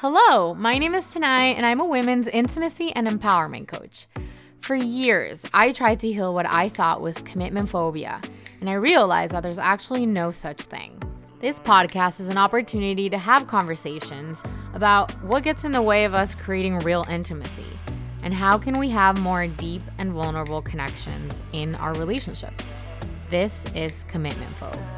[0.00, 4.06] Hello, my name is Tanai, and I'm a women's intimacy and empowerment coach.
[4.60, 8.20] For years, I tried to heal what I thought was commitment phobia,
[8.60, 11.02] and I realized that there's actually no such thing.
[11.40, 16.14] This podcast is an opportunity to have conversations about what gets in the way of
[16.14, 17.66] us creating real intimacy
[18.22, 22.72] and how can we have more deep and vulnerable connections in our relationships.
[23.30, 24.97] This is Commitment Phobe.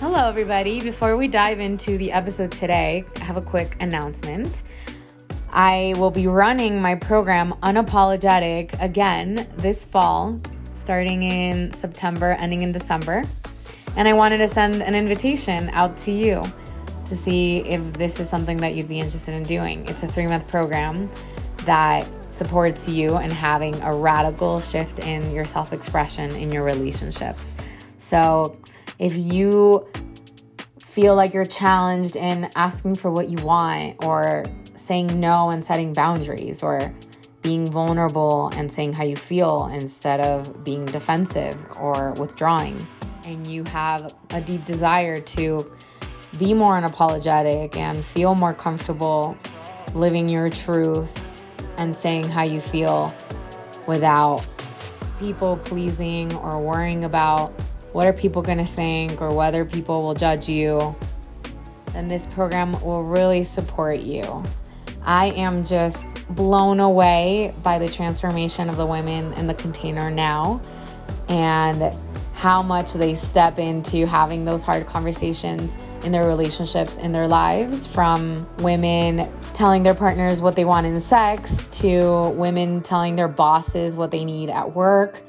[0.00, 0.80] Hello, everybody.
[0.80, 4.62] Before we dive into the episode today, I have a quick announcement.
[5.50, 10.38] I will be running my program Unapologetic again this fall,
[10.72, 13.24] starting in September, ending in December.
[13.96, 16.44] And I wanted to send an invitation out to you
[17.08, 19.84] to see if this is something that you'd be interested in doing.
[19.88, 21.10] It's a three month program
[21.64, 27.56] that supports you in having a radical shift in your self expression in your relationships.
[27.96, 28.56] So,
[28.98, 29.86] if you
[30.78, 35.92] feel like you're challenged in asking for what you want or saying no and setting
[35.92, 36.92] boundaries or
[37.42, 42.84] being vulnerable and saying how you feel instead of being defensive or withdrawing,
[43.24, 45.70] and you have a deep desire to
[46.38, 49.36] be more unapologetic and feel more comfortable
[49.94, 51.22] living your truth
[51.76, 53.14] and saying how you feel
[53.86, 54.44] without
[55.18, 57.52] people pleasing or worrying about
[57.92, 60.94] what are people going to think or whether people will judge you,
[61.92, 64.42] then this program will really support you.
[65.04, 70.60] I am just blown away by the transformation of the women in the container now
[71.28, 71.96] and
[72.34, 77.86] how much they step into having those hard conversations in their relationships, in their lives,
[77.86, 83.96] from women telling their partners what they want in sex to women telling their bosses
[83.96, 85.22] what they need at work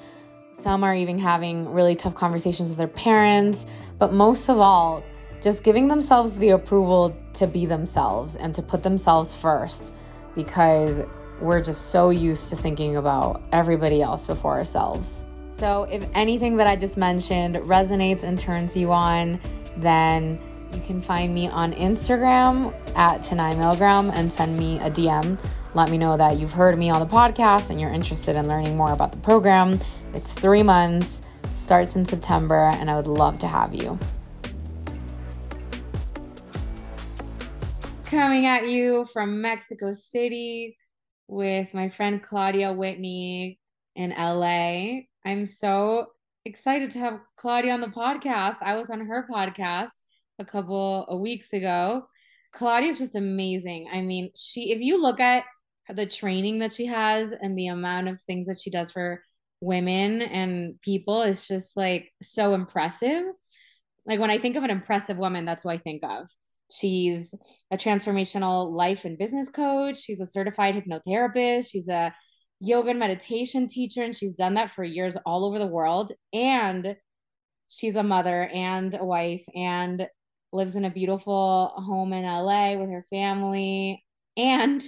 [0.59, 3.65] some are even having really tough conversations with their parents.
[3.97, 5.03] But most of all,
[5.41, 9.93] just giving themselves the approval to be themselves and to put themselves first
[10.35, 11.01] because
[11.39, 15.25] we're just so used to thinking about everybody else before ourselves.
[15.51, 19.39] So, if anything that I just mentioned resonates and turns you on,
[19.77, 20.39] then
[20.73, 25.37] you can find me on Instagram at Tanai Milgram and send me a DM.
[25.73, 28.75] Let me know that you've heard me on the podcast and you're interested in learning
[28.75, 29.79] more about the program.
[30.13, 31.21] It's three months,
[31.53, 33.97] starts in September, and I would love to have you.
[38.05, 40.77] Coming at you from Mexico City
[41.27, 43.59] with my friend Claudia Whitney
[43.95, 45.01] in LA.
[45.23, 46.07] I'm so
[46.43, 48.57] excited to have Claudia on the podcast.
[48.63, 49.91] I was on her podcast
[50.39, 52.07] a couple of weeks ago.
[52.51, 53.87] Claudia is just amazing.
[53.93, 55.43] I mean, she if you look at
[55.87, 59.21] the training that she has and the amount of things that she does for
[59.61, 63.23] women and people is just like so impressive.
[64.05, 66.29] Like when I think of an impressive woman, that's what I think of.
[66.71, 67.33] She's
[67.71, 69.97] a transformational life and business coach.
[69.97, 71.69] She's a certified hypnotherapist.
[71.69, 72.13] She's a
[72.59, 76.11] yoga and meditation teacher, and she's done that for years all over the world.
[76.31, 76.95] And
[77.67, 80.07] she's a mother and a wife and
[80.51, 84.03] lives in a beautiful home in LA with her family.
[84.37, 84.83] And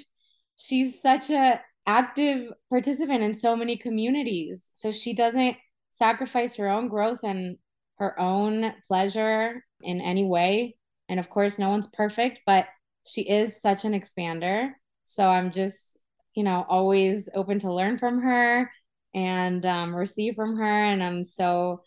[0.56, 4.69] she's such a active participant in so many communities.
[4.74, 5.58] So she doesn't
[5.92, 7.58] sacrifice her own growth and
[7.97, 10.75] her own pleasure in any way.
[11.09, 12.66] And of course, no one's perfect, but
[13.06, 14.72] she is such an expander.
[15.06, 15.97] So I'm just,
[16.36, 18.72] you know, always open to learn from her
[19.13, 20.84] and um, receive from her.
[20.86, 21.81] And I'm so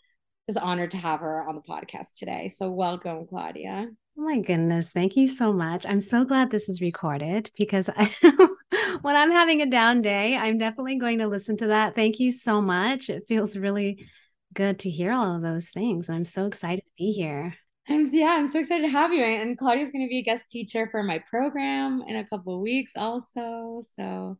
[0.47, 2.51] just honored to have her on the podcast today.
[2.55, 3.87] So welcome, Claudia.
[4.17, 4.91] Oh my goodness.
[4.91, 5.85] Thank you so much.
[5.85, 8.09] I'm so glad this is recorded because I,
[9.01, 11.95] when I'm having a down day, I'm definitely going to listen to that.
[11.95, 13.09] Thank you so much.
[13.09, 14.05] It feels really
[14.53, 16.09] good to hear all of those things.
[16.09, 17.55] I'm so excited to be here.
[17.89, 19.21] I'm yeah, I'm so excited to have you.
[19.23, 22.61] And Claudia's going to be a guest teacher for my program in a couple of
[22.61, 23.83] weeks also.
[23.97, 24.37] So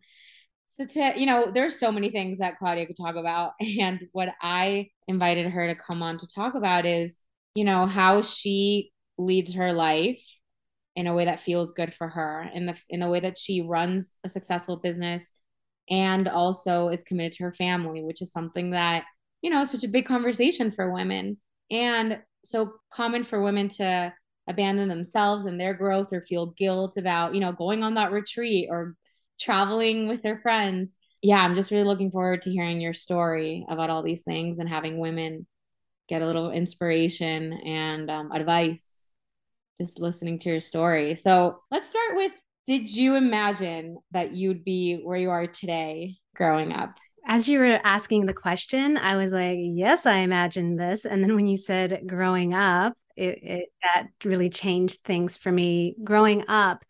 [0.68, 4.30] so to you know, there's so many things that Claudia could talk about and what
[4.42, 7.20] I invited her to come on to talk about is,
[7.54, 10.22] you know, how she leads her life
[10.96, 13.62] in a way that feels good for her in the in the way that she
[13.62, 15.32] runs a successful business
[15.90, 19.04] and also is committed to her family which is something that
[19.42, 21.38] you know is such a big conversation for women
[21.70, 24.14] and so common for women to
[24.48, 28.68] abandon themselves and their growth or feel guilt about you know going on that retreat
[28.70, 28.96] or
[29.40, 30.98] traveling with their friends.
[31.22, 34.70] Yeah i'm just really looking forward to hearing your story about all these things and
[34.70, 35.48] having women
[36.08, 39.08] get a little inspiration and um, advice
[39.78, 41.16] just listening to your story.
[41.16, 42.32] So let's start with
[42.66, 46.96] Did you imagine that you'd be where you are today growing up?
[47.28, 51.06] As you were asking the question, I was like, yes, I imagined this.
[51.06, 55.96] And then when you said growing up, it, it that really changed things for me
[56.04, 56.84] growing up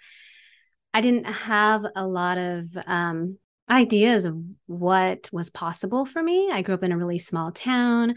[0.93, 3.37] i didn't have a lot of um,
[3.69, 6.49] ideas of what was possible for me.
[6.51, 8.15] I grew up in a really small town.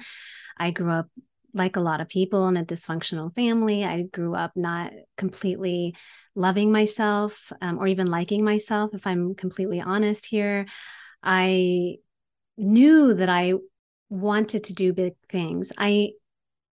[0.56, 1.08] I grew up
[1.54, 3.84] like a lot of people in a dysfunctional family.
[3.84, 5.94] I grew up not completely
[6.34, 10.66] loving myself um, or even liking myself if i'm completely honest here.
[11.22, 11.96] I
[12.56, 13.54] knew that i
[14.10, 15.72] wanted to do big things.
[15.76, 16.12] I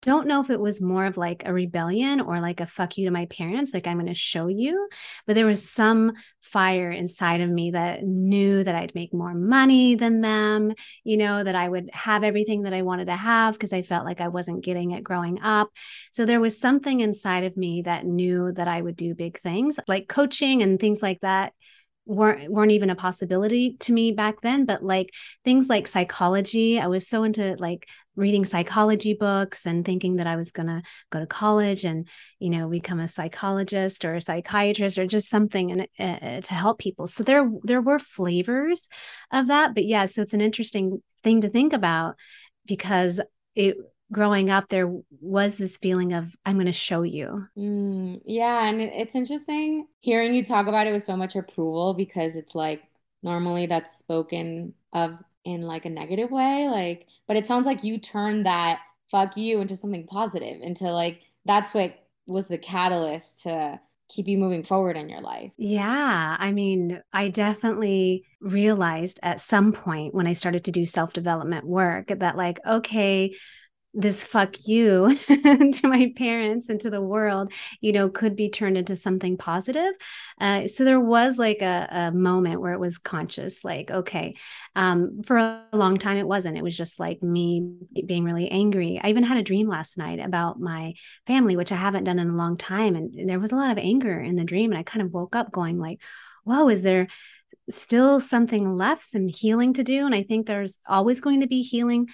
[0.05, 3.06] don't know if it was more of like a rebellion or like a fuck you
[3.06, 4.89] to my parents, like I'm going to show you.
[5.27, 6.12] But there was some
[6.43, 10.75] fire inside of me that knew that I'd make more money than them,
[11.05, 14.05] you know, that I would have everything that I wanted to have because I felt
[14.05, 15.71] like I wasn't getting it growing up.
[16.12, 19.81] So there was something inside of me that knew that I would do big things
[19.89, 21.55] like coaching and things like that
[22.06, 25.11] weren't weren't even a possibility to me back then but like
[25.45, 30.37] things like psychology i was so into like reading psychology books and thinking that i
[30.37, 32.06] was going to go to college and
[32.39, 36.79] you know become a psychologist or a psychiatrist or just something and uh, to help
[36.79, 37.06] people.
[37.06, 38.89] So there there were flavors
[39.33, 42.17] of that but yeah so it's an interesting thing to think about
[42.67, 43.21] because
[43.55, 43.77] it
[44.14, 44.90] growing up there
[45.20, 47.46] was this feeling of i'm going to show you.
[47.58, 52.37] Mm, yeah and it's interesting hearing you talk about it with so much approval because
[52.37, 52.82] it's like
[53.22, 57.99] normally that's spoken of in like a negative way like but it sounds like you
[57.99, 58.81] turned that
[59.11, 61.94] fuck you into something positive into like that's what
[62.26, 63.78] was the catalyst to
[64.08, 65.50] keep you moving forward in your life.
[65.56, 71.66] Yeah i mean i definitely realized at some point when i started to do self-development
[71.66, 73.34] work that like okay
[73.94, 78.76] this fuck you to my parents and to the world, you know, could be turned
[78.76, 79.93] into something positive.
[80.41, 84.35] Uh, so there was like a, a, moment where it was conscious, like, okay,
[84.75, 86.58] um, for a long time it wasn't.
[86.58, 89.00] It was just like me being really angry.
[89.02, 90.94] I even had a dream last night about my
[91.26, 92.97] family, which I haven't done in a long time.
[92.97, 94.73] And there was a lot of anger in the dream.
[94.73, 96.00] And I kind of woke up going like,
[96.43, 97.06] whoa, is there
[97.70, 100.05] still something left, some healing to do?
[100.05, 102.08] And I think there's always going to be healing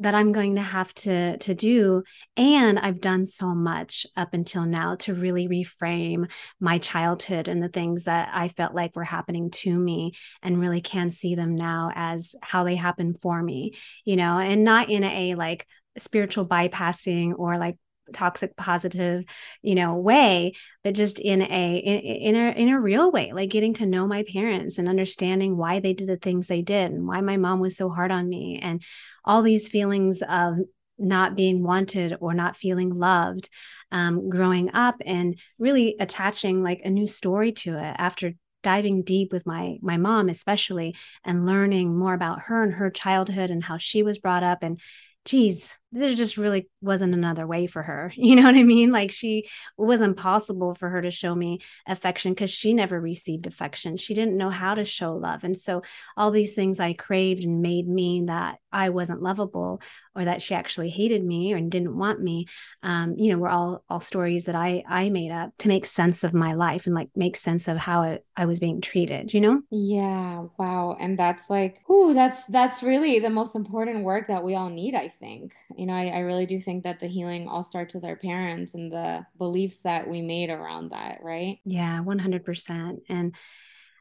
[0.00, 2.02] that I'm going to have to to do.
[2.36, 6.30] And I've done so much up until now to really reframe
[6.60, 10.12] my childhood and the things that I felt like were happening to me
[10.42, 13.74] and really can see them now as how they happened for me
[14.04, 15.66] you know and not in a like
[15.96, 17.76] spiritual bypassing or like
[18.12, 19.24] toxic positive
[19.62, 20.52] you know way
[20.84, 24.06] but just in a in, in a in a real way like getting to know
[24.06, 27.60] my parents and understanding why they did the things they did and why my mom
[27.60, 28.82] was so hard on me and
[29.24, 30.56] all these feelings of
[30.98, 33.48] not being wanted or not feeling loved
[33.92, 38.32] um, growing up and really attaching like a new story to it after
[38.64, 43.50] diving deep with my my mom especially and learning more about her and her childhood
[43.50, 44.80] and how she was brought up and
[45.28, 48.12] geez, there just really wasn't another way for her.
[48.28, 48.90] You know what I mean?
[48.92, 53.46] Like she it was impossible for her to show me affection because she never received
[53.46, 53.96] affection.
[53.96, 55.44] She didn't know how to show love.
[55.44, 55.82] And so
[56.14, 59.80] all these things I craved and made mean that I wasn't lovable
[60.18, 62.46] or that she actually hated me or didn't want me,
[62.82, 66.24] um, you know, were all all stories that I I made up to make sense
[66.24, 69.40] of my life and like make sense of how I, I was being treated, you
[69.40, 69.62] know?
[69.70, 70.96] Yeah, wow.
[70.98, 74.96] And that's like, ooh, that's that's really the most important work that we all need,
[74.96, 75.54] I think.
[75.76, 78.74] You know, I, I really do think that the healing all starts with our parents
[78.74, 81.58] and the beliefs that we made around that, right?
[81.64, 83.02] Yeah, 100%.
[83.08, 83.36] And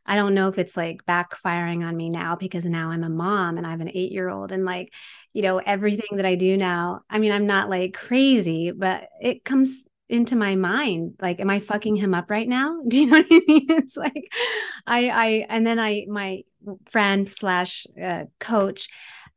[0.08, 3.58] I don't know if it's like backfiring on me now because now I'm a mom
[3.58, 4.94] and I have an eight year old and like,
[5.38, 9.46] you know, everything that I do now, I mean, I'm not like crazy, but it
[9.46, 12.80] comes into my mind like am i fucking him up right now?
[12.88, 13.66] Do you know what i mean?
[13.70, 14.32] It's like
[14.88, 16.44] i i and then i my
[16.90, 18.88] friend slash uh, coach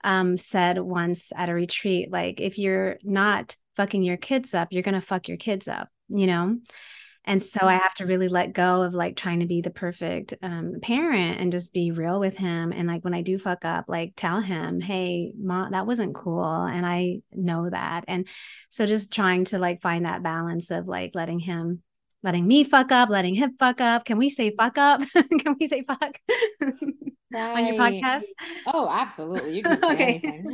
[0.05, 4.85] um said once at a retreat like if you're not fucking your kids up you're
[4.85, 6.57] gonna fuck your kids up you know
[7.25, 10.35] and so i have to really let go of like trying to be the perfect
[10.43, 12.73] um, parent and just be real with him.
[12.73, 16.65] And like when i do fuck up like tell him hey mom that wasn't cool.
[16.65, 18.05] And i know that.
[18.09, 18.27] And
[18.71, 21.83] so just trying to like find that balance of like letting him
[22.23, 24.05] letting me fuck up letting him fuck up.
[24.05, 25.03] Can we say fuck up?
[25.15, 26.19] Can we say fuck
[26.61, 26.73] right.
[27.35, 28.25] on your podcast?
[28.67, 29.57] Oh absolutely.
[29.57, 30.21] You can say okay.
[30.25, 30.51] anything.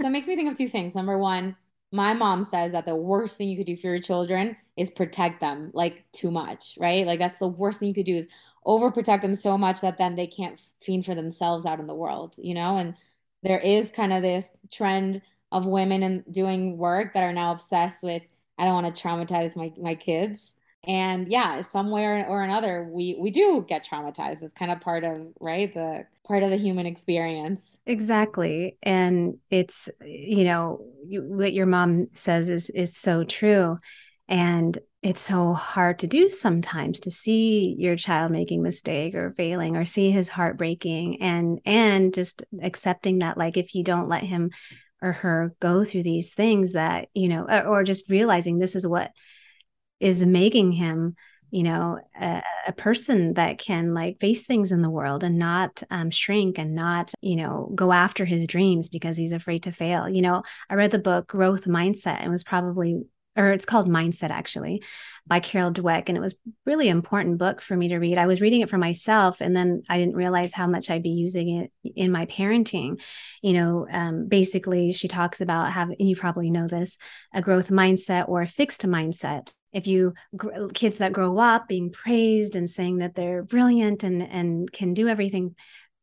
[0.00, 0.94] So it makes me think of two things.
[0.94, 1.56] Number one
[1.94, 5.40] my mom says that the worst thing you could do for your children is protect
[5.40, 7.06] them like too much, right?
[7.06, 8.26] Like that's the worst thing you could do is
[8.66, 12.34] overprotect them so much that then they can't fend for themselves out in the world,
[12.36, 12.78] you know?
[12.78, 12.96] And
[13.44, 15.22] there is kind of this trend
[15.52, 18.22] of women and doing work that are now obsessed with
[18.58, 20.54] I don't want to traumatize my my kids.
[20.86, 24.42] And yeah somewhere or another we we do get traumatized.
[24.42, 27.78] It's kind of part of right the part of the human experience.
[27.86, 28.76] Exactly.
[28.82, 33.78] And it's you know you, what your mom says is is so true.
[34.26, 39.76] And it's so hard to do sometimes to see your child making mistake or failing
[39.76, 44.22] or see his heart breaking and and just accepting that like if you don't let
[44.22, 44.50] him
[45.02, 48.86] or her go through these things that you know or, or just realizing this is
[48.86, 49.10] what
[50.04, 51.16] is making him
[51.50, 55.82] you know a, a, person that can like face things in the world and not
[55.88, 60.08] um, shrink and not you know go after his dreams because he's afraid to fail.
[60.08, 63.02] You know i read the book growth mindset and was probably
[63.36, 64.82] or it's called mindset actually
[65.26, 66.34] by carol dweck and it was
[66.66, 68.18] really important book for me to read.
[68.18, 71.10] I was reading it for myself and then i didn't realize how much i'd be
[71.10, 73.00] using it in my parenting.
[73.42, 76.98] You know um, basically she talks about having you probably know this
[77.32, 80.14] a growth mindset or a fixed mindset if you
[80.72, 85.08] kids that grow up being praised and saying that they're brilliant and and can do
[85.08, 85.54] everything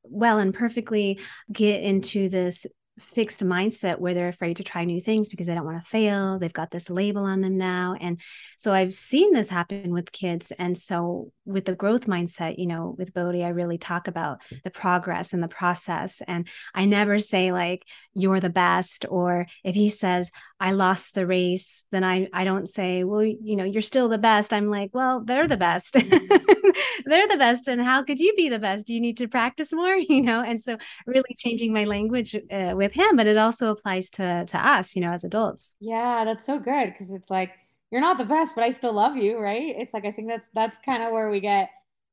[0.04, 1.20] well and perfectly
[1.51, 2.68] get into this
[3.00, 6.38] fixed mindset where they're afraid to try new things because they don't want to fail.
[6.38, 7.95] They've got this label on them now.
[8.00, 8.19] And
[8.57, 10.51] so I've seen this happen with kids.
[10.51, 14.69] And so with the growth mindset, you know, with Bodhi, I really talk about the
[14.69, 16.21] progress and the process.
[16.27, 21.25] And I never say like, you're the best, or if he says, I lost the
[21.25, 24.53] race, then I, I don't say, well, you know, you're still the best.
[24.53, 25.93] I'm like, well, they're the best.
[27.05, 27.67] they're the best.
[27.67, 28.86] And how could you be the best?
[28.86, 29.95] Do you need to practice more?
[30.12, 34.09] You know, and so really changing my language uh, with him, but it also applies
[34.11, 35.75] to, to us, you know, as adults.
[35.79, 36.93] Yeah, that's so good.
[36.97, 37.51] Cause it's like,
[37.91, 39.38] you're not the best, but I still love you.
[39.39, 39.75] Right.
[39.77, 41.69] It's like, I think that's, that's kind of where we get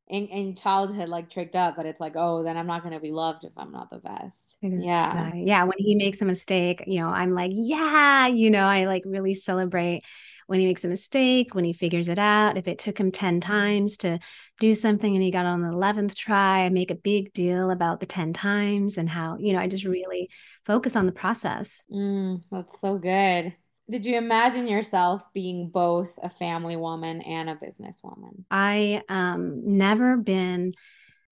[0.08, 3.00] in, in childhood like tricked up but it's like oh then i'm not going to
[3.00, 6.98] be loved if i'm not the best yeah yeah when he makes a mistake you
[6.98, 10.02] know i'm like yeah you know i like really celebrate
[10.48, 13.40] when he makes a mistake when he figures it out if it took him 10
[13.40, 14.18] times to
[14.58, 18.00] do something and he got on the 11th try i make a big deal about
[18.00, 20.28] the 10 times and how you know i just really
[20.66, 23.54] focus on the process mm, that's so good
[23.90, 28.44] did you imagine yourself being both a family woman and a businesswoman?
[28.50, 30.74] I um never been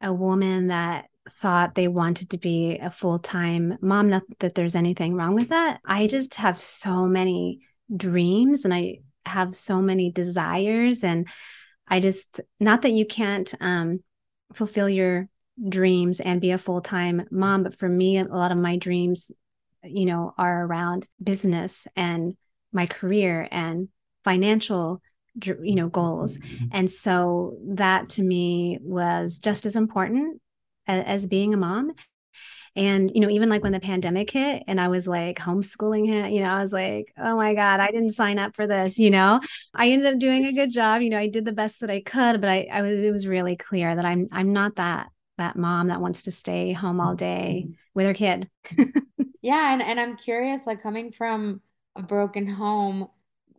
[0.00, 5.14] a woman that thought they wanted to be a full-time mom not that there's anything
[5.14, 5.80] wrong with that.
[5.84, 7.60] I just have so many
[7.94, 11.28] dreams and I have so many desires and
[11.88, 14.00] I just not that you can't um
[14.54, 15.28] fulfill your
[15.68, 19.30] dreams and be a full-time mom but for me a lot of my dreams
[19.82, 22.36] you know are around business and
[22.72, 23.88] my career and
[24.24, 25.00] financial
[25.62, 26.38] you know goals.
[26.72, 30.40] And so that to me was just as important
[30.86, 31.92] as, as, being a mom
[32.76, 36.30] and you know even like when the pandemic hit and i was like homeschooling him
[36.30, 39.10] you know i was like oh my god i didn't sign up for this you
[39.10, 39.40] know?
[39.74, 42.00] I ended up doing a good job you know i did the best that i
[42.00, 45.56] could but i, I was it was really clear that i'm i'm not that that
[45.56, 47.72] mom that wants to stay home all day mm-hmm.
[47.94, 48.48] with her kid.
[49.42, 51.60] Yeah and, and i'm curious like coming from
[51.94, 53.06] a broken home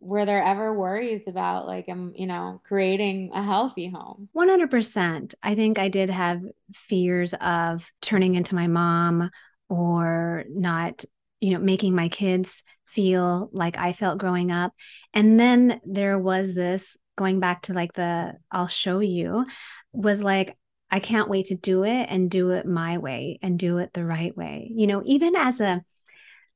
[0.00, 4.28] were there ever worries about like um you know creating a healthy home?
[4.32, 6.42] 100% i think i did have
[6.74, 9.30] fears of turning into my mom
[9.68, 11.04] or not
[11.40, 14.72] you know making my kids feel like i felt growing up.
[15.12, 19.44] And then there was this going back to like the i'll show you
[19.92, 20.56] was like
[20.90, 24.04] i can't wait to do it and do it my way and do it the
[24.04, 24.70] right way.
[24.74, 25.82] You know even as a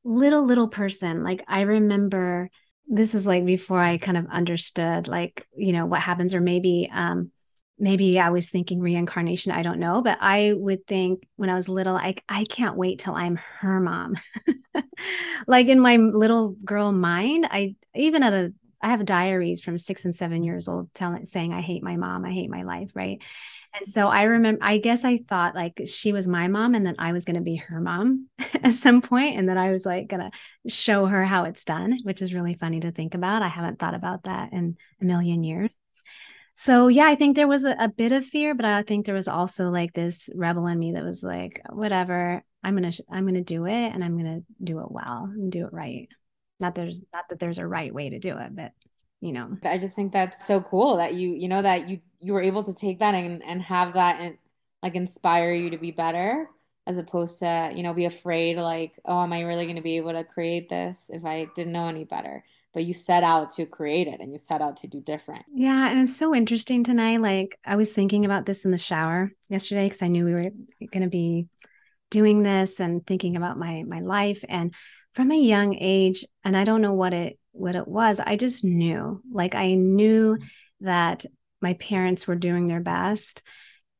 [0.04, 2.50] little little person like i remember
[2.88, 6.90] this is like before i kind of understood like you know what happens or maybe
[6.92, 7.30] um
[7.78, 11.68] maybe i was thinking reincarnation i don't know but i would think when i was
[11.68, 14.14] little like I, can't wait till i'm her mom.
[15.46, 20.04] Like in my little girl mind i even at a i have diaries from six
[20.04, 23.22] and seven years old telling saying i hate my mom i hate my life right
[23.74, 26.96] and so I remember, I guess I thought like she was my mom and then
[26.98, 28.28] I was going to be her mom
[28.62, 31.98] at some point, and that I was like going to show her how it's done,
[32.02, 33.42] which is really funny to think about.
[33.42, 35.78] I haven't thought about that in a million years.
[36.54, 39.14] So yeah, I think there was a, a bit of fear, but I think there
[39.14, 43.42] was also like this rebel in me that was like, whatever, I'm gonna, I'm gonna
[43.42, 46.08] do it, and I'm gonna do it well and do it right.
[46.60, 48.72] Not there's not that there's a right way to do it, but
[49.22, 49.56] you know.
[49.62, 52.64] I just think that's so cool that you you know that you you were able
[52.64, 54.36] to take that and and have that and
[54.82, 56.50] like inspire you to be better
[56.86, 59.96] as opposed to you know be afraid like oh am i really going to be
[59.96, 62.44] able to create this if i didn't know any better?
[62.74, 65.44] But you set out to create it and you set out to do different.
[65.54, 69.30] Yeah and it's so interesting Tanai like i was thinking about this in the shower
[69.48, 70.50] yesterday because i knew we were
[70.90, 71.46] going to be
[72.10, 74.44] doing this and thinking about my my life.
[74.48, 74.74] And
[75.14, 78.64] from a young age and i don't know what it what it was i just
[78.64, 79.22] knew.
[79.30, 80.86] Like i knew mm-hmm.
[80.86, 81.24] that
[81.62, 83.42] my parents were doing their best.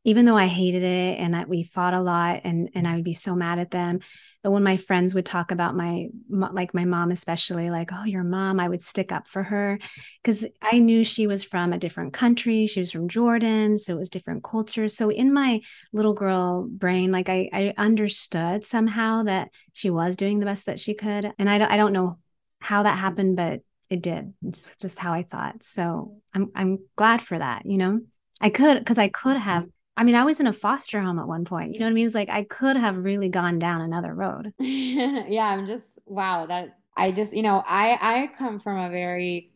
[0.05, 3.05] Even though I hated it and I, we fought a lot and and I would
[3.05, 4.01] be so mad at them
[4.43, 8.25] but when my friends would talk about my like my mom especially like oh your
[8.25, 9.79] mom I would stick up for her.
[10.25, 12.67] Cuz I knew she was from a different country.
[12.67, 15.61] She was from Jordan so it was different cultures so in my
[15.93, 20.81] little girl brain like I I understood somehow that she was doing the best that
[20.81, 21.33] she could.
[21.39, 22.19] And I I don't know
[22.63, 27.21] how that happened but it did it's just how I thought so I'm I'm glad
[27.21, 28.01] for that you know
[28.41, 29.49] I could because I could mm-hmm.
[29.49, 29.67] have
[29.97, 31.75] I mean, I was in a foster home at one point.
[31.75, 32.07] You know what I mean?
[32.07, 34.53] It's like I could have really gone down another road.
[34.59, 39.53] yeah, I'm just wow, that I just, you know, I I come from a very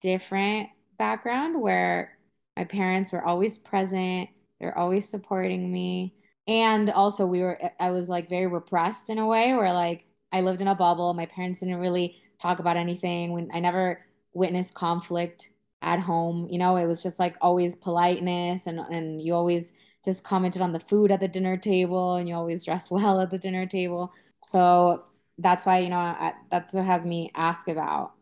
[0.00, 0.68] different
[0.98, 2.16] background where
[2.56, 6.14] my parents were always present, they're always supporting me.
[6.46, 10.40] And also we were I was like very repressed in a way where like I
[10.40, 11.12] lived in a bubble.
[11.14, 14.00] My parents didn't really talk about anything when I never
[14.32, 15.50] witnessed conflict
[15.82, 16.48] at home.
[16.50, 19.74] You know, it was just like always politeness and and you always
[20.04, 23.30] just commented on the food at the dinner table and you always dress well at
[23.30, 24.12] the dinner table.
[24.44, 25.04] So
[25.38, 28.12] that's why, you know, I, that's what has me ask about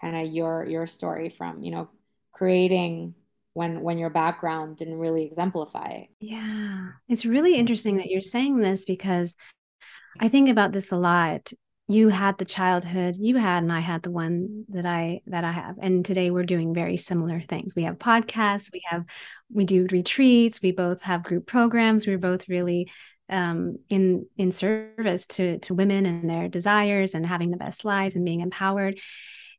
[0.00, 1.88] kind of your your story from, you know,
[2.32, 3.14] creating
[3.54, 6.08] when when your background didn't really exemplify it.
[6.20, 6.88] Yeah.
[7.08, 9.36] It's really interesting that you're saying this because
[10.20, 11.52] I think about this a lot
[11.92, 15.52] you had the childhood you had and i had the one that i that i
[15.52, 15.76] have.
[15.80, 17.74] And today we're doing very similar things.
[17.74, 19.04] We have podcasts we have
[19.52, 22.06] we do retreats we both have group programs.
[22.06, 22.90] We're both really
[23.28, 28.16] um, in in service to to women and their desires and having the best lives
[28.16, 28.98] and being empowered.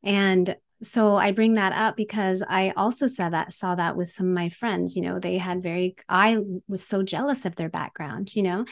[0.03, 4.27] And so i bring that up because i also saw that saw that with some
[4.27, 6.37] of my friends you know they had very i
[6.67, 8.65] was so jealous of their background you know?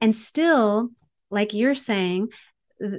[0.00, 0.90] And still
[1.30, 2.28] like you're saying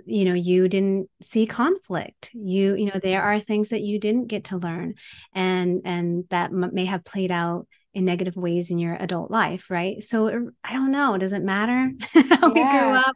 [0.06, 2.32] you know you didn't see conflict.
[2.34, 4.96] You you know there are things that you didn't get to learn
[5.34, 9.70] and and that m- may have played out in negative ways in your adult life
[9.70, 10.04] right?
[10.04, 11.18] So er, i don't know.
[11.18, 13.16] Does it matter how yeah, we grew up?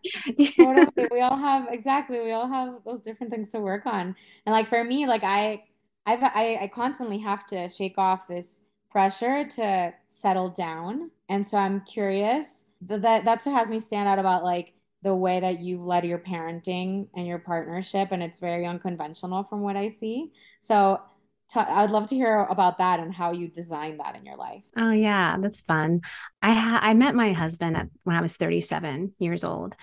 [0.57, 1.07] Totally.
[1.11, 2.19] we all have exactly.
[2.19, 4.15] We all have those different things to work on.
[4.45, 5.63] And like for me like i
[6.05, 11.11] I've, I, I constantly have to shake off this pressure to settle down.
[11.29, 15.15] And so i'm curious that, that that's what has me stand out about like the
[15.15, 19.75] way that you've led your parenting and your partnership and it's very unconventional from what
[19.75, 20.31] i see.
[20.59, 21.01] So
[21.51, 24.63] t- i'd love to hear about that and how you designed that in your life.
[24.77, 26.01] Oh yeah that's fun.
[26.41, 29.75] I ha- i met my husband at, when i was 37 years old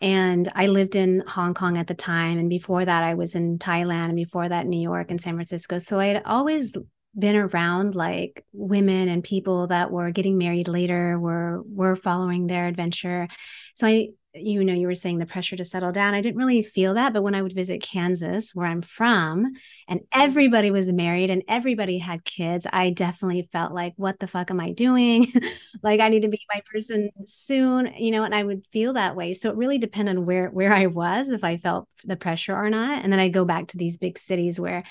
[0.00, 3.58] and i lived in hong kong at the time and before that i was in
[3.58, 5.78] thailand and before that new york and san francisco.
[5.78, 6.72] So i had always
[7.18, 12.66] been around like women and people that were getting married later were were following their
[12.66, 13.28] adventure.
[13.74, 14.08] So i
[14.40, 16.14] you know, you were saying the pressure to settle down.
[16.14, 17.12] I didn't really feel that.
[17.12, 19.52] But when I would visit Kansas, where I'm from,
[19.88, 20.20] and mm-hmm.
[20.20, 24.60] everybody was married and everybody had kids, I definitely felt like, what the fuck am
[24.60, 25.32] I doing?
[25.82, 29.16] like I need to be my person soon, you know, and I would feel that
[29.16, 29.34] way.
[29.34, 32.70] So it really depended on where where I was, if I felt the pressure or
[32.70, 33.02] not.
[33.02, 34.84] And then I go back to these big cities where,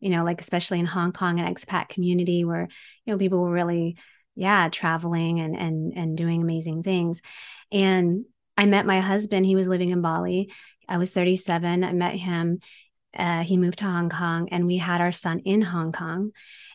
[0.00, 2.68] you know, like especially in Hong Kong, an expat community where,
[3.04, 3.96] you know, people were really,
[4.34, 7.22] yeah, traveling and and and doing amazing things.
[7.70, 9.46] And I met my husband.
[9.46, 10.52] He was living in Bali.
[10.88, 11.84] I was 37.
[11.84, 12.60] I met him.
[13.16, 16.30] Uh, he moved to Hong Kong, and we had our son in Hong Kong.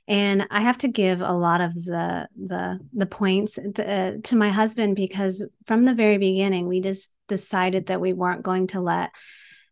[0.08, 4.36] And I have to give a lot of the the the points to, uh, to
[4.36, 8.80] my husband because from the very beginning, we just decided that we weren't going to
[8.80, 9.12] let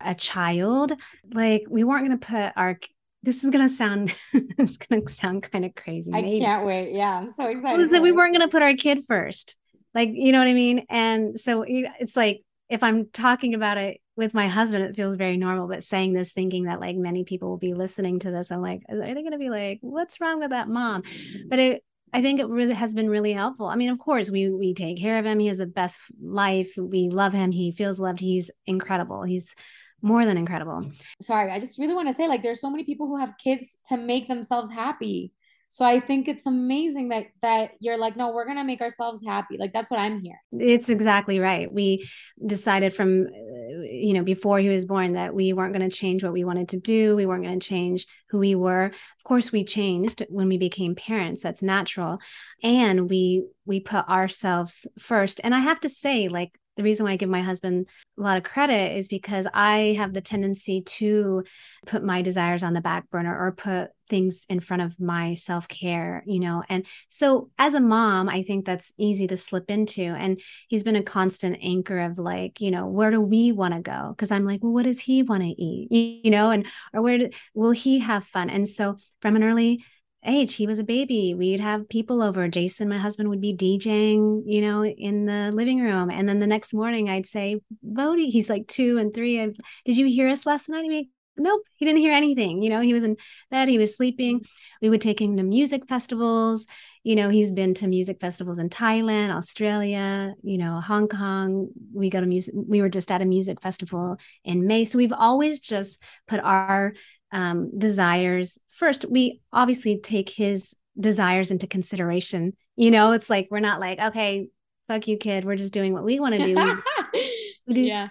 [0.02, 0.91] a child
[1.34, 2.78] like we weren't going to put our
[3.24, 6.12] this is gonna sound it's gonna sound kind of crazy.
[6.13, 6.94] I can't wait.
[6.94, 7.89] Yeah, I'm so excited.
[7.89, 9.56] So we weren't gonna put our kid first
[9.95, 13.99] like you know what i mean and so it's like if i'm talking about it
[14.15, 17.49] with my husband it feels very normal but saying this thinking that like many people
[17.49, 20.39] will be listening to this i'm like are they going to be like what's wrong
[20.39, 21.01] with that mom
[21.47, 23.67] but it I think it really has been really helpful.
[23.67, 25.38] I mean, of course, we we take care of him.
[25.38, 26.69] He has the best life.
[26.77, 27.51] We love him.
[27.51, 28.21] He feels loved.
[28.21, 29.23] He's incredible.
[29.23, 29.53] He's
[30.01, 30.86] more than incredible.
[31.21, 33.79] Sorry, I just really want to say like there's so many people who have kids
[33.88, 35.34] to make themselves happy.
[35.76, 39.58] So I think it's amazing that that you're like, no, we're gonna make ourselves happy.
[39.58, 40.40] Like that's what I'm here.
[40.54, 41.70] It's exactly right.
[41.70, 42.08] We
[42.46, 46.32] decided from, uh, you know, before he was born that we weren't to change what
[46.32, 47.18] we wanted to do.
[47.18, 48.86] We weren't to change who we were.
[48.86, 51.44] Of course, we changed when we became parents.
[51.44, 52.20] That's natural,
[52.64, 55.42] and we we put ourselves first.
[55.44, 58.38] And I have to say, like the reason why I give my husband a lot
[58.38, 61.44] of credit is because I have the tendency to
[61.86, 65.68] put my desires on the back burner or put things in front of my self
[65.68, 66.64] care, you know.
[66.70, 70.04] And so as a mom, I think that's easy to slip into.
[70.04, 73.80] And he's been a constant anchor of like, you know, where do we want to
[73.80, 74.14] go?
[74.16, 76.24] Because I'm like, well, what does he want to eat?
[76.24, 78.50] You know, and or where do, will he have fun?
[78.50, 79.84] And so from an early
[80.26, 81.34] age, he was a baby.
[81.34, 82.48] We'd have people over.
[82.48, 86.10] Jason, my husband, would be DJing, you know, in the living room.
[86.10, 89.40] And then the next morning, I'd say, Bodhi, he's like two and three.
[89.40, 90.84] I'd, Did you hear us last night?
[90.84, 92.62] He'd be, nope, he didn't hear anything.
[92.62, 93.18] You know, he was in
[93.52, 94.46] bed, he was sleeping.
[94.82, 96.66] We would take him to music festivals.
[97.04, 101.68] You know, he's been to music festivals in Thailand, Australia, you know, Hong Kong.
[101.94, 104.86] We go to music, we were just at a music festival in May.
[104.86, 106.94] So we've always just put our
[107.36, 109.06] um, desires first.
[109.10, 112.54] We obviously take his desires into consideration.
[112.76, 114.48] You know, it's like we're not like, okay,
[114.88, 115.45] fuck you, kid.
[115.45, 116.56] We're just doing what we want to do.
[116.56, 117.21] We,
[117.67, 118.10] we do yeah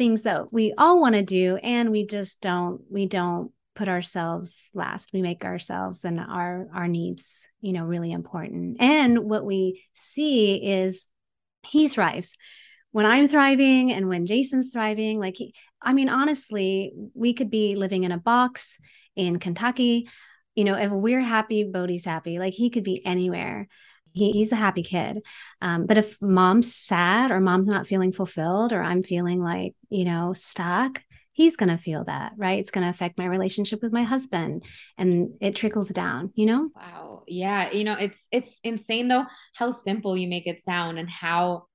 [0.00, 4.70] things that we all want to do and we just don't we don't put ourselves
[4.72, 9.84] last we make ourselves and our our needs you know really important and what we
[9.92, 11.06] see is
[11.64, 12.34] he thrives
[12.92, 17.76] when i'm thriving and when jason's thriving like he, i mean honestly we could be
[17.76, 18.78] living in a box
[19.16, 20.08] in kentucky
[20.54, 23.68] you know if we're happy bodhi's happy like he could be anywhere
[24.12, 25.22] he, he's a happy kid.
[25.60, 30.04] Um, but if mom's sad or mom's not feeling fulfilled or I'm feeling like, you
[30.04, 32.58] know, stuck, he's going to feel that, right?
[32.58, 34.64] It's going to affect my relationship with my husband
[34.98, 36.70] and it trickles down, you know?
[36.74, 37.22] Wow.
[37.26, 37.70] Yeah.
[37.70, 41.66] You know, it's, it's insane though, how simple you make it sound and how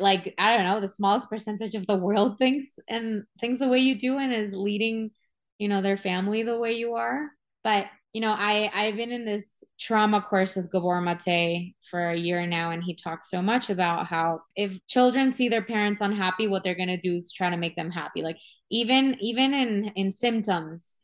[0.00, 3.78] like, I don't know, the smallest percentage of the world thinks and thinks the way
[3.78, 5.10] you do and is leading,
[5.58, 7.28] you know, their family the way you are.
[7.62, 12.16] But you know, I I've been in this trauma course with Gabor Mate for a
[12.16, 16.46] year now, and he talks so much about how if children see their parents unhappy,
[16.46, 18.22] what they're gonna do is try to make them happy.
[18.22, 18.38] Like
[18.70, 20.96] even even in in symptoms,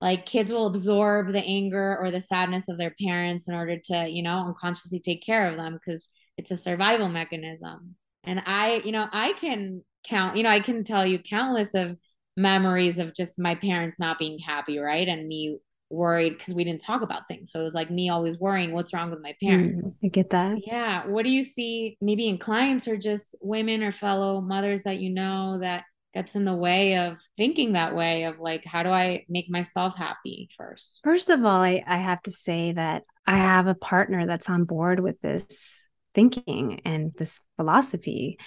[0.00, 4.08] like kids will absorb the anger or the sadness of their parents in order to
[4.08, 7.96] you know unconsciously take care of them because it's a survival mechanism.
[8.24, 11.96] And I, you know, I can count, you know, I can tell you countless of
[12.36, 15.06] memories of just my parents not being happy, right?
[15.06, 15.58] And me
[15.90, 17.52] worried because we didn't talk about things.
[17.52, 19.84] So it was like me always worrying what's wrong with my parent.
[19.84, 20.58] Mm, I get that.
[20.66, 21.06] Yeah.
[21.06, 25.10] What do you see maybe in clients or just women or fellow mothers that you
[25.10, 29.24] know that gets in the way of thinking that way of like how do I
[29.28, 31.00] make myself happy first?
[31.04, 34.64] First of all, I, I have to say that I have a partner that's on
[34.64, 38.38] board with this thinking and this philosophy.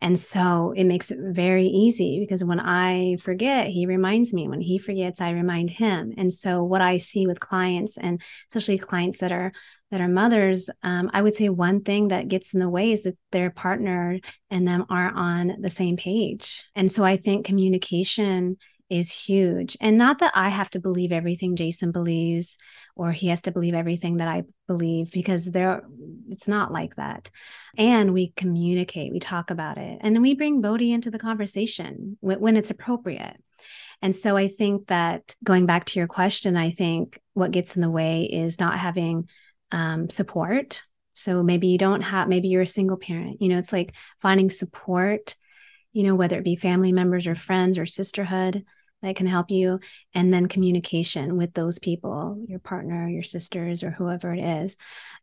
[0.00, 4.48] And so it makes it very easy because when I forget, he reminds me.
[4.48, 6.14] When he forgets, I remind him.
[6.16, 9.52] And so what I see with clients and especially clients that are
[9.90, 13.02] that are mothers, um, I would say one thing that gets in the way is
[13.02, 16.64] that their partner and them are on the same page.
[16.76, 18.56] And so I think communication
[18.90, 19.76] is huge.
[19.80, 22.58] And not that I have to believe everything Jason believes
[22.96, 25.84] or he has to believe everything that I believe because there
[26.28, 27.30] it's not like that.
[27.78, 30.00] And we communicate, we talk about it.
[30.02, 33.36] And we bring Bodhi into the conversation when, when it's appropriate.
[34.02, 37.82] And so I think that going back to your question, I think what gets in
[37.82, 39.28] the way is not having
[39.70, 40.82] um, support.
[41.14, 43.40] So maybe you don't have, maybe you're a single parent.
[43.40, 45.36] You know, it's like finding support,
[45.92, 48.64] you know, whether it be family members or friends or sisterhood
[49.02, 49.80] that can help you
[50.14, 54.76] and then communication with those people your partner your sisters or whoever it is.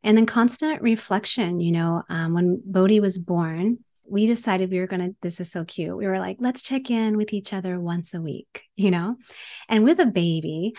[0.04, 4.88] And then constant reflection you know um, when bodhi was born we decided we were
[4.88, 5.96] going to this is so cute.
[5.98, 9.18] We were like let's check in with each other once a week you know?
[9.70, 10.74] And with a baby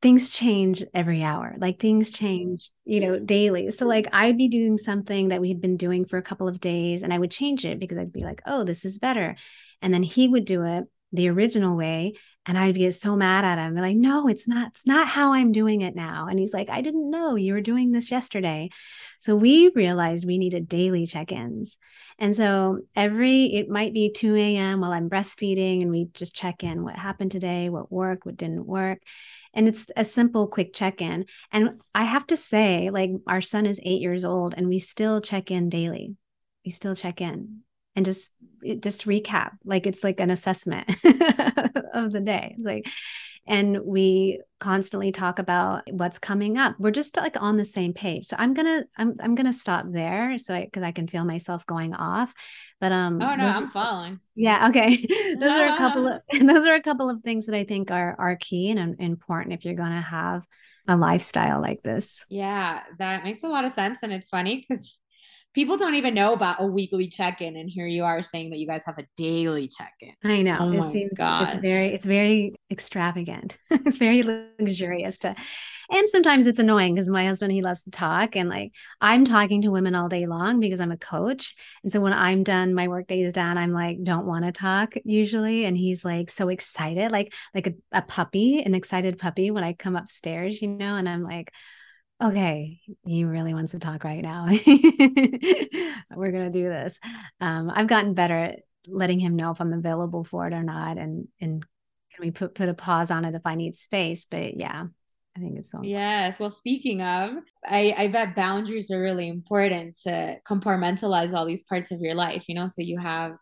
[0.00, 1.56] things change every hour.
[1.58, 3.70] Like things change you know daily.
[3.70, 6.60] So like i'd be doing something that we had been doing for a couple of
[6.60, 9.36] days and i would change it because i'd be like oh this is better.
[9.80, 12.14] And then he would do it the original way
[12.48, 13.76] and I'd get so mad at him.
[13.76, 16.28] Like, no, it's not, it's not how I'm doing it now.
[16.28, 18.70] And he's like, I didn't know you were doing this yesterday.
[19.20, 21.76] So we realized we needed daily check-ins.
[22.18, 24.80] And so every it might be 2 a.m.
[24.80, 28.66] while I'm breastfeeding, and we just check in what happened today, what worked, what didn't
[28.66, 29.02] work.
[29.52, 31.26] And it's a simple, quick check-in.
[31.52, 35.20] And I have to say, like our son is eight years old and we still
[35.20, 36.16] check in daily.
[36.64, 37.62] We still check in
[37.98, 38.32] and just
[38.78, 40.88] just recap like it's like an assessment
[41.92, 42.86] of the day like
[43.44, 46.76] and we constantly talk about what's coming up.
[46.78, 48.26] We're just like on the same page.
[48.26, 51.66] So i'm gonna i'm, I'm gonna stop there so because I, I, can feel myself
[51.66, 52.32] going off
[52.80, 54.96] but um oh no i'm are, following yeah okay.
[55.40, 58.14] Those are a couple of those are a couple of things that i think are
[58.18, 60.46] are key and important if you're gonna have
[60.86, 62.24] a lifestyle like this.
[62.28, 64.98] Yeah that makes a lot of sense and it's funny because
[65.54, 68.66] people don't even know about a weekly check-in and here you are saying that you
[68.66, 70.12] guys have a daily check-in.
[70.22, 70.58] I know.
[70.60, 71.52] Oh it seems gosh.
[71.52, 73.58] it's very it's very extravagant.
[73.70, 75.34] It's very luxurious to
[75.90, 79.62] and sometimes it's annoying because my husband he loves to talk and like i'm talking
[79.62, 82.88] to women all day long because i'm a coach and so when i'm done my
[82.88, 86.48] work day is done i'm like don't want to talk usually and he's like so
[86.48, 90.96] excited like like a, a puppy an excited puppy when i come upstairs you know
[90.96, 91.52] and i'm like
[92.22, 94.46] okay, he really wants to talk right now.
[96.16, 96.98] We're going to do this.
[97.40, 100.98] Um, I've gotten better at letting him know if I'm available for it or not.
[100.98, 101.62] And, and
[102.14, 104.26] can we put, put a pause on it if I need space?
[104.28, 104.86] But yeah,
[105.36, 105.92] I think it's so important.
[105.92, 106.40] Yes.
[106.40, 111.92] Well, speaking of, I, I bet boundaries are really important to compartmentalize all these parts
[111.92, 113.32] of your life, you know, so you have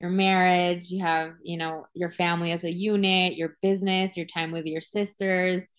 [0.00, 4.52] your marriage, you have, you know, your family as a unit, your business, your time
[4.52, 5.72] with your sisters,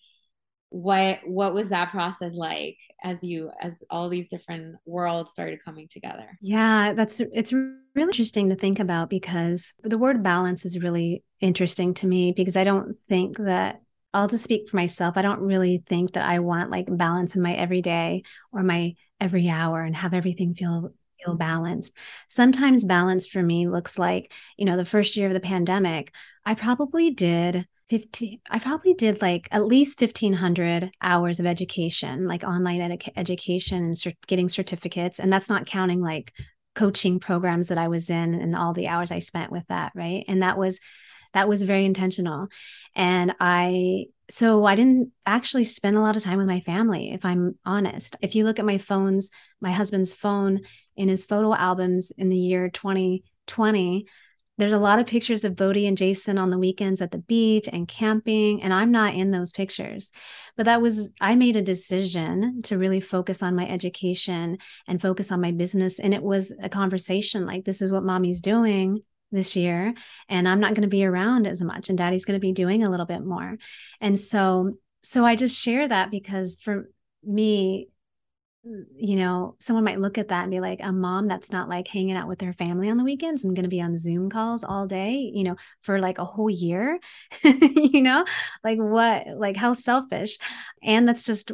[0.72, 5.86] what what was that process like as you as all these different worlds started coming
[5.86, 6.38] together?
[6.40, 11.92] Yeah that's it's really interesting to think about because the word balance is really interesting
[11.92, 13.82] to me because i don't think that
[14.14, 17.42] i'll just speak for myself i don't really think that i want like balance in
[17.42, 20.90] my everyday or my every hour and have everything feel
[21.22, 21.96] feel balanced.
[22.28, 26.12] Sometimes balance for me looks like you know the first year of the pandemic
[26.44, 32.44] i probably did 15 i probably did like at least 1500 hours of education like
[32.44, 36.32] online ed- education and cert- getting certificates and that's not counting like
[36.74, 40.24] coaching programs that i was in and all the hours i spent with that right?
[40.28, 40.80] And that was
[41.34, 42.48] that was very intentional.
[42.94, 47.24] And i so i didn't actually spend a lot of time with my family if
[47.24, 48.16] i'm honest.
[48.22, 50.60] If you look at my phones my husband's phone
[50.96, 54.06] in his photo albums in the year 2020
[54.58, 57.68] there's a lot of pictures of Bodhi and Jason on the weekends at the beach
[57.72, 60.12] and camping, and I'm not in those pictures.
[60.56, 65.32] But that was, I made a decision to really focus on my education and focus
[65.32, 65.98] on my business.
[65.98, 69.94] And it was a conversation like, this is what mommy's doing this year,
[70.28, 72.84] and I'm not going to be around as much, and daddy's going to be doing
[72.84, 73.56] a little bit more.
[74.00, 76.90] And so, so I just share that because for
[77.24, 77.88] me,
[78.64, 81.88] you know, someone might look at that and be like, a mom that's not like
[81.88, 84.62] hanging out with their family on the weekends and going to be on Zoom calls
[84.62, 87.00] all day, you know, for like a whole year,
[87.42, 88.24] you know,
[88.62, 90.38] like what, like how selfish.
[90.82, 91.50] And that's just,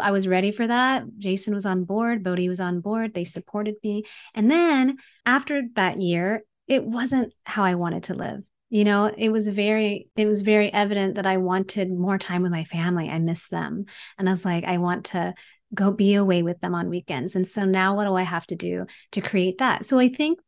[0.00, 1.04] I was ready for that.
[1.18, 4.02] Jason was on board, Bodhi was on board, they supported me.
[4.34, 9.30] And then after that year, it wasn't how I wanted to live you know it
[9.30, 13.18] was very it was very evident that i wanted more time with my family i
[13.18, 13.86] miss them
[14.18, 15.32] and i was like i want to
[15.74, 17.36] go be away with them on weekends.
[17.36, 19.84] And so now what do I have to do to create that?
[19.84, 20.40] So I think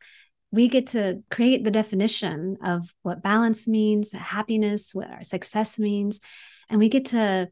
[0.53, 6.21] we get to create the definition of what balance means, happiness, what our success means,
[6.69, 7.49] and we get to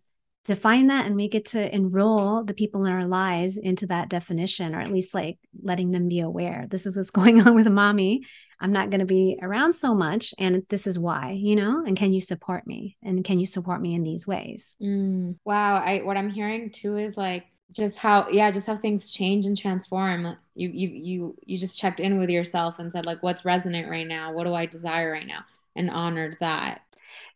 [0.47, 4.75] define that and we get to enroll the people in our lives into that definition
[4.75, 6.67] or at least like letting them be aware.
[6.71, 8.23] This is what's going on with mommy.
[8.61, 11.85] I'm not going to be around so much and this is why you know?
[11.87, 12.97] And can you support me?
[13.03, 14.75] And can you support me in these ways?
[14.83, 19.11] Mm, wow i what i'm hearing too is like just how yeah just how things
[19.11, 20.37] change and transform.
[20.55, 24.07] You you you you just checked in with yourself and said like what's resonant right
[24.07, 24.33] now?
[24.33, 25.41] What do i desire right now?
[25.77, 26.81] And honored that.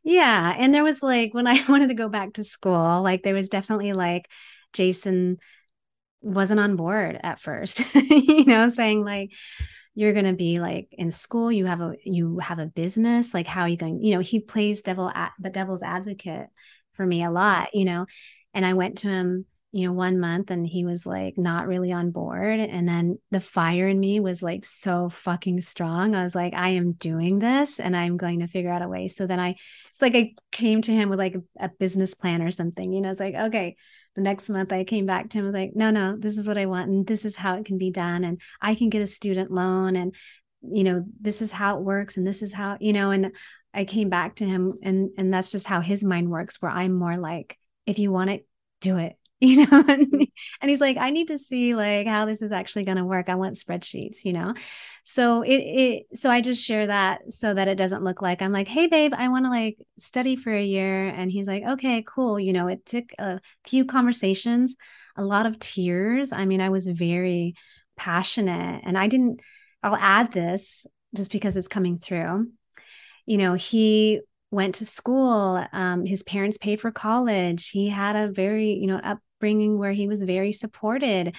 [0.03, 0.55] Yeah.
[0.59, 3.49] And there was like when i wanted to go back to school like there was
[3.49, 4.29] definitely like
[4.73, 5.39] jason
[6.23, 9.33] wasn't on board at first you know saying like
[9.95, 11.53] you're going to be like in school.
[11.53, 13.35] You have a you have a business.
[13.35, 14.03] Like how are you going?
[14.03, 16.47] You know he plays devil at the devil's advocate
[16.95, 18.07] for me a lot you know?
[18.55, 21.93] And i went to him you know, one month and he was like not really
[21.93, 22.61] on board.
[22.61, 26.15] And then the fire in me was like so fucking strong.
[26.15, 29.09] I was like, I am doing this and I'm going to figure out a way.
[29.09, 29.57] So then I,
[29.93, 33.01] it's like I came to him with like a, a business plan or something, you
[33.01, 33.77] know, it's like, okay,
[34.15, 36.47] the next month I came back to him, I was like, no, no, this is
[36.47, 36.91] what I want.
[36.91, 38.25] And this is how it can be done.
[38.25, 40.15] And I can get a student loan and,
[40.61, 42.19] you know, this is how it works.
[42.19, 43.35] And this is how, you know, and
[43.73, 46.93] I came back to him and, and that's just how his mind works, where I'm
[46.93, 47.57] more like,
[47.87, 48.47] if you want it,
[48.83, 50.29] do it you know and,
[50.63, 53.29] he's like i need to see like how this is actually going to work.
[53.29, 54.55] I want spreadsheets you know?
[55.03, 58.53] So it, it so i just share that so that it doesn't look like i'm
[58.53, 62.05] like hey babe i want to like study for a year and he's like okay
[62.07, 62.69] cool you know?
[62.69, 64.77] It took a few conversations
[65.17, 66.33] a lot of tears.
[66.33, 67.57] I mean i was very
[67.97, 69.41] passionate and i didn't
[69.83, 72.47] i'll add this just because it's coming through.
[73.27, 74.21] You know he
[74.53, 77.71] went to school um, his parents paid for college.
[77.71, 81.35] He had a very you know up upbringing where he was very supported.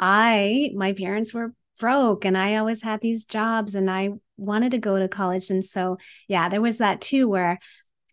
[0.00, 4.78] I, my parents were broke and I always had these jobs and I wanted to
[4.78, 5.50] go to college.
[5.50, 7.60] And so, yeah, there was that too, where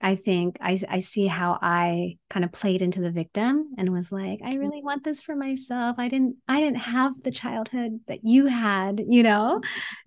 [0.03, 4.11] I think I, I see how I kind of played into the victim and was
[4.11, 4.85] like, I really mm-hmm.
[4.85, 5.97] want this for myself.
[5.99, 9.61] I didn't, I didn't have the childhood that you had, you know,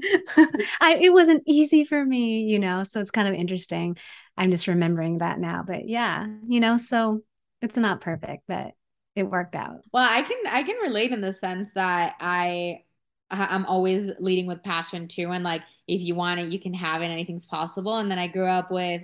[0.81, 2.85] I, it wasn't easy for me, you know?
[2.85, 3.97] So it's kind of interesting.
[4.37, 7.23] I'm just remembering that now, but yeah, you know, so
[7.61, 8.73] it's not perfect, but
[9.19, 9.83] it worked out.
[9.93, 12.83] Well, I can I can relate in the sense that I
[13.31, 17.03] I'm always leading with passion too, and like if you want it, you can have
[17.03, 17.07] it.
[17.07, 17.97] Anything's possible.
[17.97, 19.03] And then I grew up with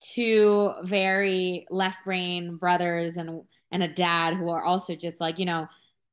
[0.00, 5.46] two very left brain brothers and and a dad who are also just like you
[5.46, 5.68] know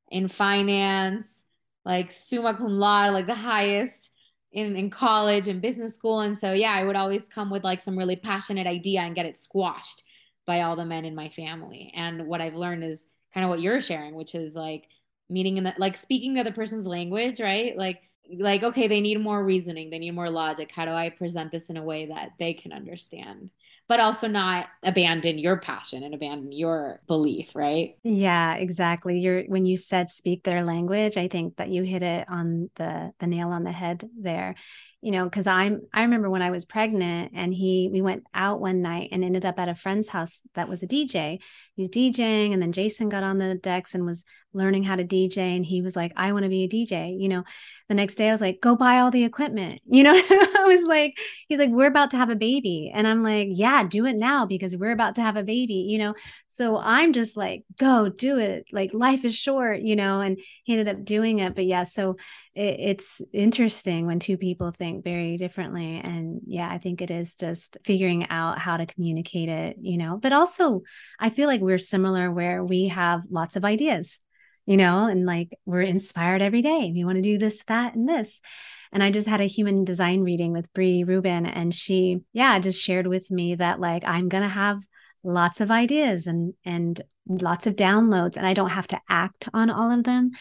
[0.09, 1.43] in finance,
[1.85, 4.11] like summa cum laude, like the highest
[4.53, 6.21] in, in college and business school.
[6.21, 9.25] And so, yeah, I would always come with like some really passionate idea and get
[9.25, 10.03] it squashed
[10.45, 11.91] by all the men in my family.
[11.95, 14.85] And what I've learned is kind of what you're sharing, which is like
[15.29, 17.77] meeting in the, like speaking the other person's language, right?
[17.77, 18.01] Like,
[18.37, 20.71] like, okay, they need more reasoning, they need more logic.
[20.73, 23.49] How do I present this in a way that they can understand?
[23.87, 27.97] but also not abandon your passion and abandon your belief, right?
[28.03, 29.19] Yeah, exactly.
[29.19, 33.13] You're when you said speak their language, I think that you hit it on the
[33.19, 34.55] the nail on the head there.
[35.03, 38.61] You know, because I'm I remember when I was pregnant and he we went out
[38.61, 41.41] one night and ended up at a friend's house that was a DJ.
[41.75, 45.03] He was DJing and then Jason got on the decks and was learning how to
[45.03, 47.19] DJ and he was like, I want to be a DJ.
[47.19, 47.43] You know,
[47.89, 49.81] the next day I was like, go buy all the equipment.
[49.93, 52.91] You know, I was like, he's like, we're about to have a baby.
[52.93, 55.99] And I'm like, yeah, do it now because we're about to have a baby, you
[55.99, 56.15] know?
[56.53, 58.67] So I'm just like, go do it.
[58.71, 60.21] Like life is short, you know?
[60.21, 61.55] And he ended up doing it.
[61.55, 62.17] But yeah, so
[62.53, 65.99] it, it's interesting when two people think very differently.
[66.03, 70.19] And yeah, I think it is just figuring out how to communicate it, you know?
[70.21, 70.83] But also,
[71.19, 74.19] I feel like we're similar where we have lots of ideas
[74.65, 76.89] you know, and like we're inspired every day.
[76.95, 78.39] We want to do this, that, and this.
[78.93, 82.81] And I just had a human design reading with Brie Rubin, and she, yeah, just
[82.81, 84.79] shared with me that like I'm gonna have
[85.23, 89.69] lots of ideas and and lots of downloads, and I don't have to act on
[89.69, 90.31] all of them.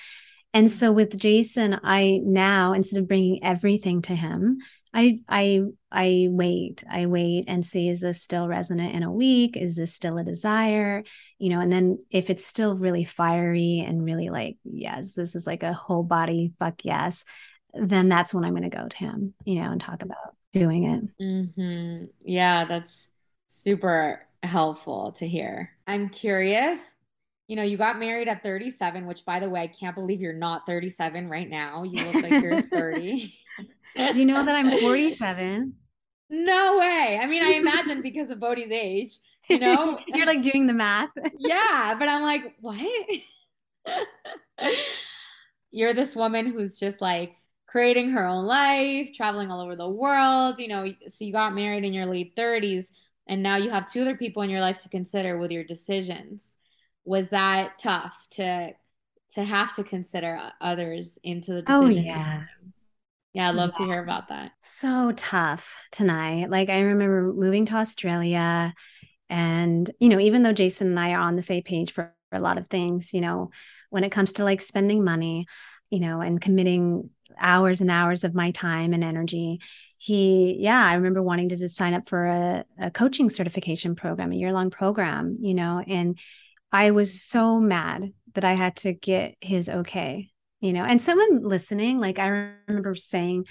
[0.55, 4.59] And so with Jason, I now instead of bringing everything to him,
[4.92, 6.85] I I I wait.
[6.90, 9.57] I wait and see is this still resonant in a week?
[9.57, 11.03] Is this still a desire?
[11.38, 15.47] You know, and then if it's still really fiery and really like, yes, this is
[15.47, 17.25] like a whole body fuck yes,
[17.73, 20.85] then that's when I'm going to go to him, you know, and talk about doing
[20.85, 21.23] it.
[21.23, 22.05] Mm-hmm.
[22.25, 23.09] Yeah, that's
[23.47, 25.70] super helpful to hear.
[25.87, 26.94] I'm curious.
[27.48, 30.33] You know, you got married at 37, which by the way, I can't believe you're
[30.33, 31.83] not 37 right now.
[31.83, 33.35] You look like you're 30.
[33.96, 35.74] Do you know that I'm 47?
[36.31, 37.18] No way.
[37.20, 39.18] I mean, I imagine because of Bodhi's age,
[39.50, 39.98] you know?
[40.07, 41.11] You're like doing the math.
[41.38, 42.81] yeah, but I'm like, what?
[45.70, 47.35] You're this woman who's just like
[47.66, 50.87] creating her own life, traveling all over the world, you know.
[51.09, 52.92] So you got married in your late 30s,
[53.27, 56.55] and now you have two other people in your life to consider with your decisions.
[57.05, 58.73] Was that tough to
[59.35, 62.05] to have to consider others into the oh, decision?
[62.05, 62.43] Oh yeah.
[63.35, 63.87] Yeah, I'd love yeah.
[63.87, 64.53] to hear about that.
[64.61, 66.47] So tough Tanai.
[66.49, 68.75] Like I remember moving to Australia
[69.31, 72.41] and you know, even though Jason and I are on the same page for a
[72.41, 73.51] lot of things, you know,
[73.91, 75.47] when it comes to like spending money,
[75.91, 79.61] you know, and committing hours and hours of my time and energy,
[80.03, 84.37] he yeah, I remember wanting to sign up for a, a coaching certification program, a
[84.37, 86.19] year-long program, you know, and
[86.73, 91.43] I was so mad that I had to get his okay you know and someone
[91.43, 93.45] listening like i remember saying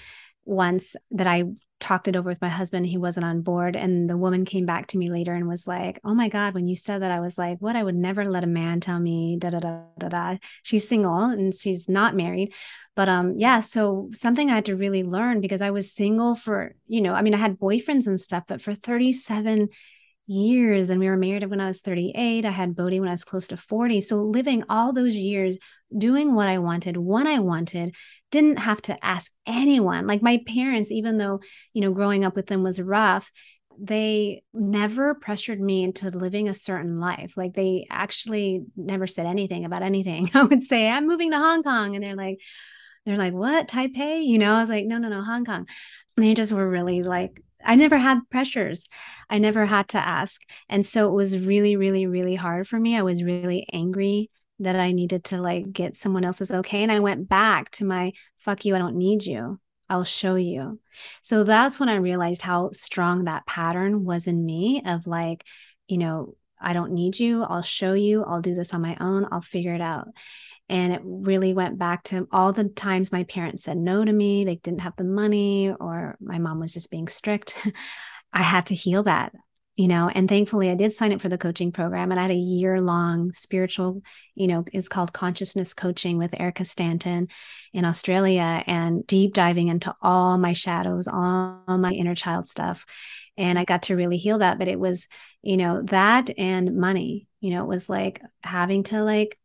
[0.44, 1.44] once that i
[1.82, 4.86] talked it over with my husband he wasn't on board and the woman came back
[4.86, 7.36] to me later and was like oh my god when you said that i was
[7.36, 7.74] like what?
[7.74, 10.36] I would never let a man tell me da da da da da.
[10.62, 12.54] She's single and she's not married.
[12.94, 16.74] But um yeah so something i had to really learn because i was single for
[16.86, 19.68] you know i mean i had boyfriends and stuff but for 37
[20.26, 22.44] years and we were married when I was 38.
[22.44, 24.00] I had Bodhi when I was close to 40.
[24.00, 25.58] So living all those years
[25.96, 27.94] doing what I wanted, when I wanted,
[28.30, 30.06] didn't have to ask anyone.
[30.06, 31.40] Like my parents, even though,
[31.72, 33.30] you know, growing up with them was rough,
[33.78, 37.36] they never pressured me into living a certain life.
[37.36, 40.30] Like they actually never said anything about anything.
[40.34, 41.94] I would say, I'm moving to Hong Kong.
[41.94, 42.38] And they're like,
[43.04, 43.68] they're like, what?
[43.68, 44.24] Taipei?
[44.24, 45.66] You know, I was like, no, no, no, Hong Kong.
[46.16, 48.86] And they just were really like I never had pressures.
[49.30, 50.42] I never had to ask.
[50.68, 52.96] And so it was really, really, really hard for me.
[52.96, 56.82] I was really angry that I needed to like get someone else's okay.
[56.82, 59.60] And I went back to my fuck you, I don't need you.
[59.88, 60.80] I'll show you.
[61.22, 65.44] So that's when I realized how strong that pattern was in me of like,
[65.86, 67.42] you know, I don't need you.
[67.42, 68.22] I'll show you.
[68.24, 69.26] I'll do this on my own.
[69.30, 70.08] I'll figure it out.
[70.68, 74.44] And it really went back to all the times my parents said no to me,
[74.44, 77.56] they didn't have the money, or my mom was just being strict.
[78.32, 79.32] I had to heal that,
[79.76, 82.30] you know, and thankfully I did sign up for the coaching program and I had
[82.30, 84.02] a year long spiritual,
[84.34, 87.28] you know, it's called consciousness coaching with Erica Stanton
[87.74, 92.86] in Australia and deep diving into all my shadows, all my inner child stuff.
[93.36, 94.58] And I got to really heal that.
[94.58, 95.08] But it was,
[95.42, 99.38] you know, that and money You know, it was like having to like,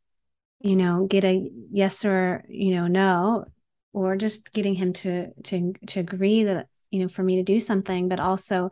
[0.60, 3.46] you know, get a yes or, you know, no,
[3.94, 7.60] or just getting him to to to agree that, you know, for me to do
[7.60, 8.70] something, but also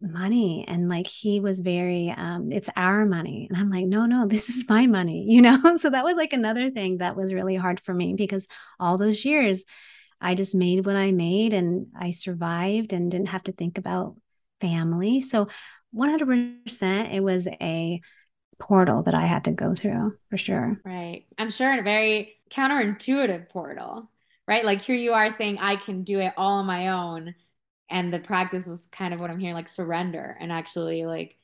[0.00, 0.64] money.
[0.68, 3.46] And like he was very um it's our money.
[3.48, 5.76] And i'm like no no this is my money you know?
[5.78, 8.46] So that was like another thing that was really hard for me because
[8.78, 9.64] all those years
[10.20, 14.16] i just made what i made and i survived and didn't have to think about
[14.60, 15.20] family.
[15.20, 15.48] So
[15.90, 18.00] 100% it was a
[18.58, 23.48] portal that i had to go through for sure right i'm sure a very counterintuitive
[23.48, 24.08] portal
[24.46, 27.34] right like here you are saying i can do it all on my own
[27.90, 31.36] and the practice was kind of what I'm hearing like surrender and actually like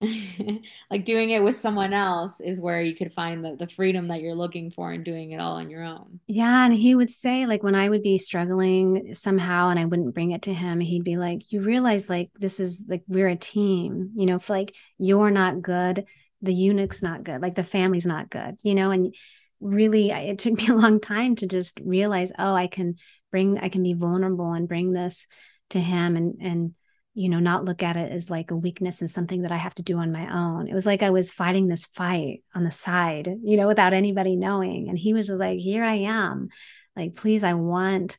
[0.00, 4.20] like doing it with someone else is where you could find the, the freedom that
[4.20, 6.20] you're looking for and doing it all on your own.
[6.28, 6.64] Yeah.
[6.64, 10.30] And he would say, like, when I would be struggling somehow and I wouldn't bring
[10.30, 14.12] it to him, he'd be like, You realize, like, this is like, we're a team,
[14.14, 16.06] you know, if like you're not good,
[16.42, 19.14] the eunuch's not good, like the family's not good, you know, and
[19.60, 22.94] really it took me a long time to just realize, oh, I can
[23.30, 25.26] bring, I can be vulnerable and bring this
[25.70, 26.74] to him and and
[27.14, 29.74] you know not look at it as like a weakness and something that i have
[29.74, 30.68] to do on my own.
[30.68, 34.36] It was like i was fighting this fight on the side you know without anybody
[34.36, 34.88] knowing.
[34.88, 36.48] And he was just like here i am.
[36.96, 38.18] Like please i want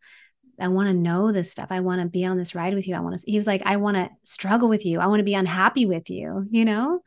[0.59, 1.67] i want to know this stuff.
[1.69, 2.95] I want to be on this ride with you.
[2.95, 4.99] I want to he was like i want to struggle with you.
[4.99, 7.01] I want to be unhappy with you you know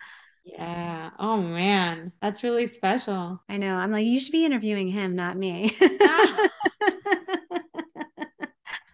[0.45, 1.11] yeah.
[1.18, 3.40] Oh man, that's really special.
[3.49, 3.74] I know.
[3.74, 5.76] I'm like, you should be interviewing him, not me.
[6.01, 6.49] Ah.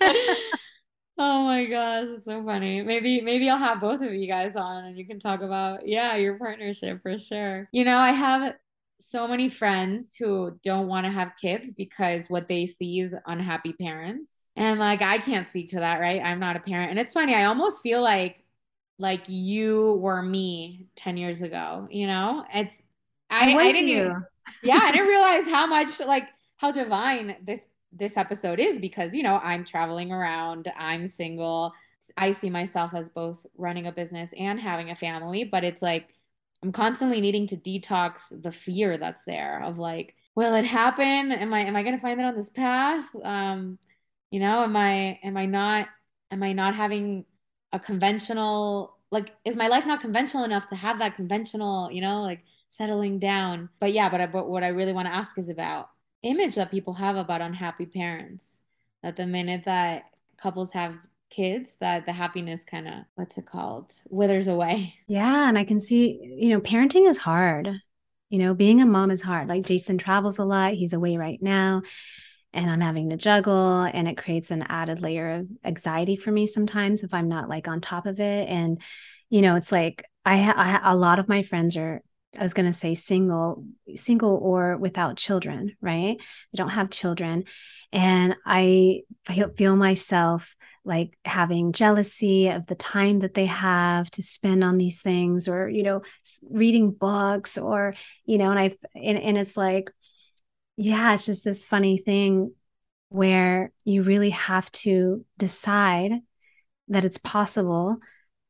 [1.20, 2.80] Oh my gosh, it's so funny.
[2.82, 6.14] Maybe maybe I'll have both of you guys on and you can talk about yeah,
[6.14, 7.68] your partnership for sure.
[7.72, 8.54] You know, I have
[9.00, 13.72] so many friends who don't want to have kids because what they see is unhappy
[13.72, 14.50] parents.
[14.54, 16.22] And like I can't speak to that, right?
[16.22, 16.90] I'm not a parent.
[16.90, 18.44] And it's funny, I almost feel like
[18.98, 22.44] like you were me 10 years ago, you know?
[22.52, 22.80] It's
[23.30, 24.02] I, I, didn't you.
[24.02, 24.24] Even,
[24.62, 26.24] yeah, I didn't realize how much like
[26.56, 31.72] how divine this this episode is because, you know, I'm traveling around, I'm single.
[32.16, 36.14] I see myself as both running a business and having a family, but it's like
[36.62, 41.32] I'm constantly needing to detox the fear that's there of like, will it happen?
[41.32, 43.06] Am I am I gonna find it on this path?
[43.22, 43.78] Um,
[44.30, 45.88] you know, am I am I not
[46.30, 47.24] am I not having
[47.72, 52.22] a conventional like is my life not conventional enough to have that conventional, you know,
[52.22, 53.68] like settling down?
[53.80, 55.88] But yeah, but I, but what I really want to ask is about
[56.22, 58.60] image that people have about unhappy parents.
[59.02, 60.04] That the minute that
[60.36, 60.94] couples have
[61.30, 64.94] kids that the happiness kind of what's it called withers away.
[65.06, 67.68] Yeah and i can see you know parenting is hard.
[68.30, 69.48] You know being a mom is hard.
[69.48, 70.74] Like jason travels a lot.
[70.74, 71.82] He's away right now
[72.52, 76.46] and i'm having to juggle and it creates an added layer of anxiety for me
[76.46, 78.80] sometimes if i'm not like on top of it and
[79.30, 80.52] you know it's like I,
[80.84, 82.02] I a lot of my friends are
[82.38, 86.18] I was going to say single, single or without children, right?
[86.18, 87.44] They don't have children.
[87.92, 89.02] And I
[89.56, 95.00] feel myself like having jealousy of the time that they have to spend on these
[95.00, 96.02] things or, you know,
[96.50, 97.94] reading books or,
[98.24, 99.90] you know, and I, and, and it's like,
[100.78, 102.54] yeah, it's just this funny thing
[103.08, 106.12] where you really have to decide
[106.86, 107.96] that it's possible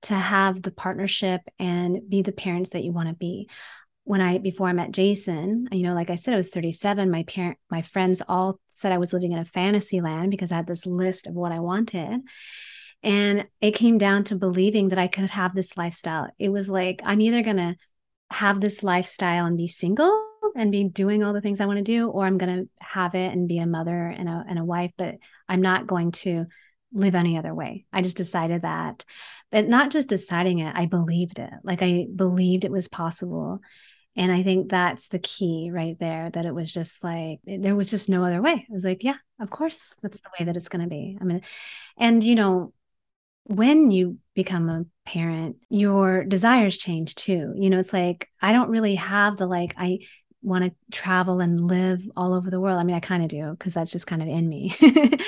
[0.03, 3.49] to have the partnership and be the parents that you want to be
[4.05, 7.11] when I before I met Jason, you know, like I said, I was 37.
[7.11, 10.57] My parent, my friends all said I was living in a fantasy land because I
[10.57, 12.21] had this list of what I wanted.
[13.03, 16.29] And it came down to believing that I could have this lifestyle.
[16.39, 17.77] It was like, I'm either gonna
[18.31, 21.85] have this lifestyle and be single and be doing all the things I want to
[21.85, 24.93] do, or I'm gonna have it and be a mother and a and a wife,
[24.97, 25.17] but
[25.49, 26.47] I'm not going to
[26.93, 27.85] live any other way.
[27.93, 29.05] I just decided that.
[29.51, 31.51] But not just deciding it, I believed it.
[31.63, 33.61] Like I believed it was possible.
[34.17, 37.77] And I think that's the key right there that it was just like, eh, there
[37.77, 38.67] was just no other way.
[38.69, 41.17] I was like, yeah, of course, that's the way that it's going to be.
[41.21, 41.43] I mean,
[41.97, 42.73] and you know,
[43.45, 47.55] when you become a parent, your desires change too.
[47.57, 50.01] You know, it's like, I don't really have the like, I,
[50.43, 52.79] want to travel and live all over the world.
[52.79, 54.77] I mean, I kind of do because that's just kind of in me.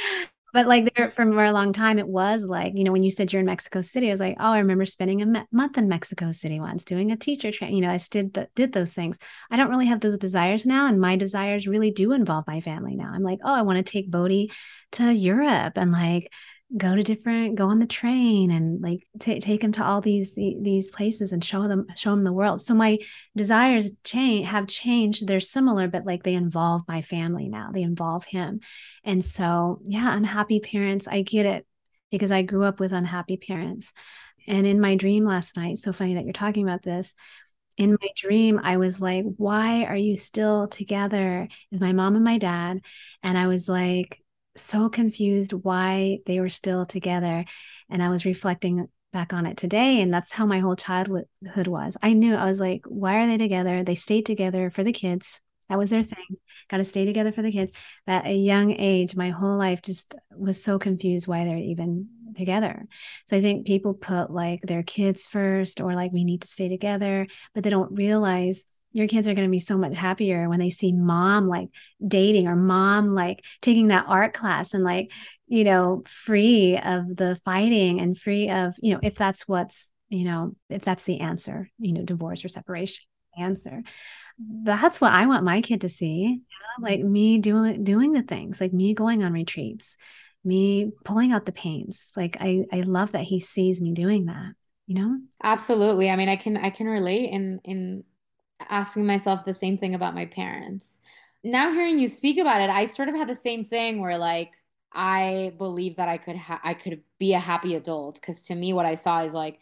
[0.53, 3.33] But like there for a long time, it was like, you know, when you said
[3.33, 5.89] you're in Mexico City, I was like, oh, I remember spending a me- month in
[5.89, 7.75] Mexico City once doing a teacher train.
[7.75, 9.19] You know, I did, did those things.
[9.51, 10.87] I don't really have those desires now.
[10.87, 13.13] And my desires really do involve my family now.
[13.15, 14.51] I'm like, oh, I want to take Bodhi
[14.93, 16.33] to Europe and like
[16.77, 20.35] go to different go on the train and like t- take him to all these
[20.35, 22.63] these places and show them show him the world.
[22.63, 22.99] So my
[23.37, 25.27] desires change have changed.
[25.27, 27.71] They're similar but like they involve my family now.
[27.73, 28.61] They involve him.
[29.05, 31.67] And so yeah unhappy parents i get it
[32.11, 33.93] because i grew up with unhappy parents.
[34.47, 37.15] And in my dream last night so funny that you're talking about this.
[37.77, 41.49] In my dream, I was like, why are you still together?
[41.71, 42.83] With my mom and my dad.
[43.23, 44.21] And I was like,
[44.61, 47.45] so confused why they were still together.
[47.89, 50.01] And I was reflecting back on it today.
[50.01, 51.27] And that's how my whole childhood
[51.67, 51.97] was.
[52.03, 53.83] I knew I was like, why are they together?
[53.83, 55.41] They stayed together for the kids.
[55.69, 56.27] That was their thing.
[56.69, 57.73] Got to stay together for the kids.
[58.07, 62.09] But at a young age, my whole life just was so confused why they're even
[62.37, 62.87] together.
[63.27, 66.69] So I think people put like their kids first or like we need to stay
[66.69, 68.63] together, but they don't realize
[68.93, 71.69] your kids are going to be so much happier when they see mom like
[72.07, 75.11] dating or mom like taking that art class and like
[75.47, 80.25] you know free of the fighting and free of you know if that's what's you
[80.25, 83.05] know if that's the answer you know divorce or separation
[83.39, 83.83] answer.
[84.39, 86.23] That's what i want my kid to see.
[86.23, 86.89] You know?
[86.89, 89.97] like me doing doing the things like me going on retreats
[90.43, 94.53] me pulling out the pains like i i love that he sees me doing that
[94.87, 95.19] you know?
[95.43, 96.11] Absolutely.
[96.11, 98.05] I mean i can i can relate in in
[98.69, 101.01] asking myself the same thing about my parents.
[101.43, 104.53] Now hearing you speak about it, I sort of had the same thing where like
[104.93, 108.73] I believe that I could ha- I could be a happy adult because to me
[108.73, 109.59] what I saw is like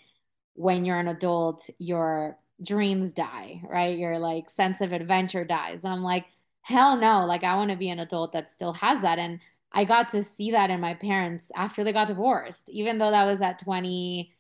[0.55, 3.97] when you're an adult your dreams die, right?
[3.99, 5.85] Your like sense of adventure dies.
[5.85, 6.27] And I'm like
[6.63, 9.41] hell no, like I want to be an adult that still has that and
[9.73, 13.25] I got to see that in my parents after they got divorced, even though that
[13.27, 14.35] was at 20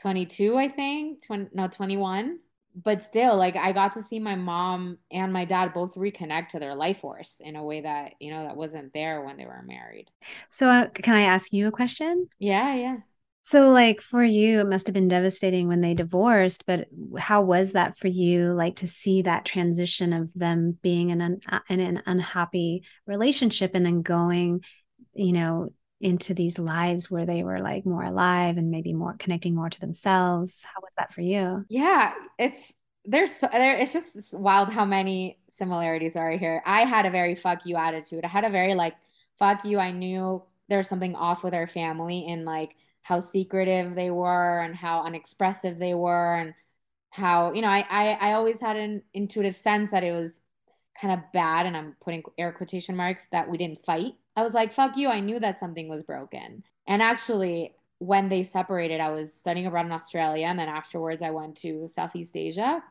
[0.00, 2.38] 22, I think, 20 no 21
[2.74, 6.58] but still like i got to see my mom and my dad both reconnect to
[6.58, 9.62] their life force in a way that you know that wasn't there when they were
[9.66, 10.10] married.
[10.50, 12.28] So uh, can i ask you a question?
[12.38, 12.96] Yeah yeah.
[13.42, 17.72] So like for you it must have been devastating when they divorced but how was
[17.72, 21.80] that for you like to see that transition of them being in an uh, in
[21.80, 24.62] an unhappy relationship and then going
[25.12, 25.68] you know
[26.00, 29.80] into these lives where they were like more alive and maybe more connecting more to
[29.80, 30.62] themselves.
[30.62, 31.64] How was that for you?
[31.68, 32.72] Yeah, it's
[33.04, 36.62] there's so, there it's just wild how many similarities are here.
[36.66, 38.24] I had a very fuck you attitude.
[38.24, 38.94] I had a very like
[39.38, 39.78] fuck you.
[39.78, 44.60] I knew there was something off with our family and like how secretive they were
[44.60, 46.54] and how unexpressive they were and
[47.10, 50.40] how you know I, I I always had an intuitive sense that it was
[51.00, 54.54] kind of bad and I'm putting air quotation marks that we didn't fight I was
[54.54, 55.08] like, fuck you.
[55.08, 56.64] I knew that something was broken.
[56.86, 60.46] And actually, when they separated, I was studying abroad in Australia.
[60.46, 62.82] And then afterwards, I went to Southeast Asia.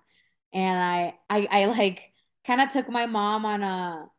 [0.53, 2.11] And I, I, I like
[2.45, 4.09] kind of took my mom on a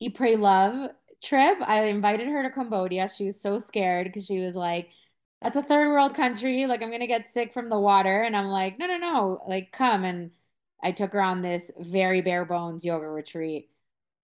[0.00, 0.90] eat, pray, love
[1.22, 1.58] trip.
[1.62, 3.08] I invited her to Cambodia.
[3.08, 4.90] She was so scared because she was like,
[5.42, 6.66] that's a third world country.
[6.66, 8.22] Like, I'm going to get sick from the water.
[8.22, 9.42] And I'm like, no, no, no.
[9.48, 10.04] Like, come.
[10.04, 10.30] And
[10.82, 13.70] I took her on this very bare bones yoga retreat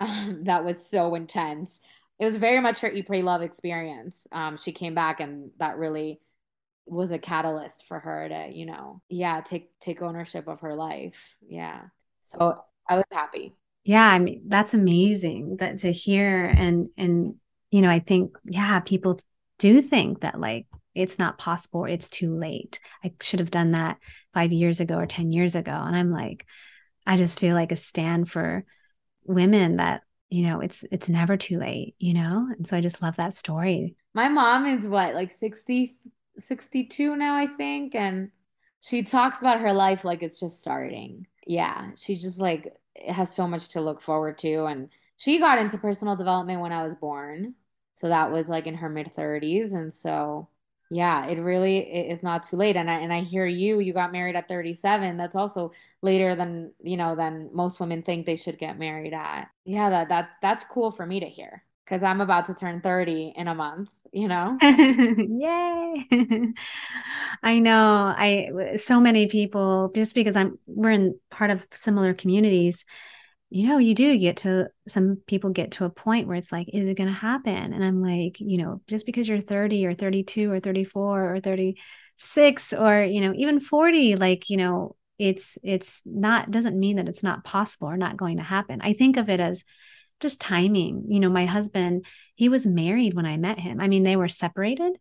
[0.01, 1.81] um, that was so intense
[2.21, 4.27] it was very much her pray love experience.
[4.31, 6.21] Um she came back and that really
[6.87, 11.17] was a catalyst for her to you know yeah take take ownership of her life.
[11.49, 11.83] Yeah.
[12.21, 13.55] So i was happy.
[13.85, 17.37] Yeah i mean that's amazing that to hear and and
[17.71, 19.19] you know i think yeah people
[19.59, 22.81] do think that like it's not possible it's too late.
[23.03, 23.97] I should have done that
[24.35, 25.73] five years ago or ten years ago.
[25.73, 26.45] And i'm like
[27.07, 28.67] i just feel like a stand for
[29.25, 32.49] women that you know it's it's never too late you know?
[32.57, 33.97] And so i just love that story.
[34.15, 35.97] My mom is what like 60
[36.39, 38.31] 62 now i think and
[38.81, 41.27] she talks about her life like it's just starting.
[41.47, 42.75] Yeah she just like
[43.09, 46.83] has so much to look forward to and she got into personal development when i
[46.83, 47.55] was born.
[47.93, 50.49] So that was like in her mid 30s and so
[50.91, 52.77] yeah, it really is not too late.
[52.77, 55.17] And I and I hear you, you got married at 37.
[55.17, 55.71] That's also
[56.03, 59.51] later than, you know, than most women think they should get married at.
[59.65, 63.33] Yeah, that that's that's cool for me to hear because I'm about to turn 30
[63.37, 64.59] in a month, you know?
[64.63, 66.09] Yay.
[67.43, 68.15] I know.
[68.17, 72.85] I so many people just because I'm we're in part of similar communities
[73.51, 76.69] you know, you do get to some people get to a point where it's like,
[76.73, 77.73] is it going to happen?
[77.73, 82.73] And I'm like, you know, just because you're 30 or 32 or 34 or 36
[82.73, 87.25] or, you know, even 40, like, you know, it's, it's not, doesn't mean that it's
[87.25, 88.81] not possible or not going to happen.
[88.83, 89.65] I think of it as
[90.21, 91.07] just timing.
[91.09, 93.81] You know, my husband, he was married when I met him.
[93.81, 94.97] I mean, they were separated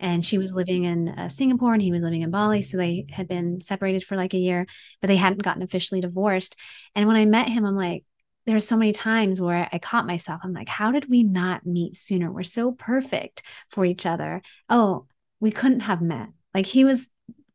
[0.00, 2.62] and she was living in uh, Singapore and he was living in Bali.
[2.62, 4.66] So they had been separated for like a year,
[5.00, 6.56] but they hadn't gotten officially divorced.
[6.94, 8.04] And when I met him, I'm like,
[8.46, 10.40] there's so many times where I caught myself.
[10.44, 12.30] I'm like, how did we not meet sooner?
[12.30, 14.42] We're so perfect for each other.
[14.68, 15.06] Oh,
[15.40, 16.28] we couldn't have met.
[16.54, 17.08] Like he was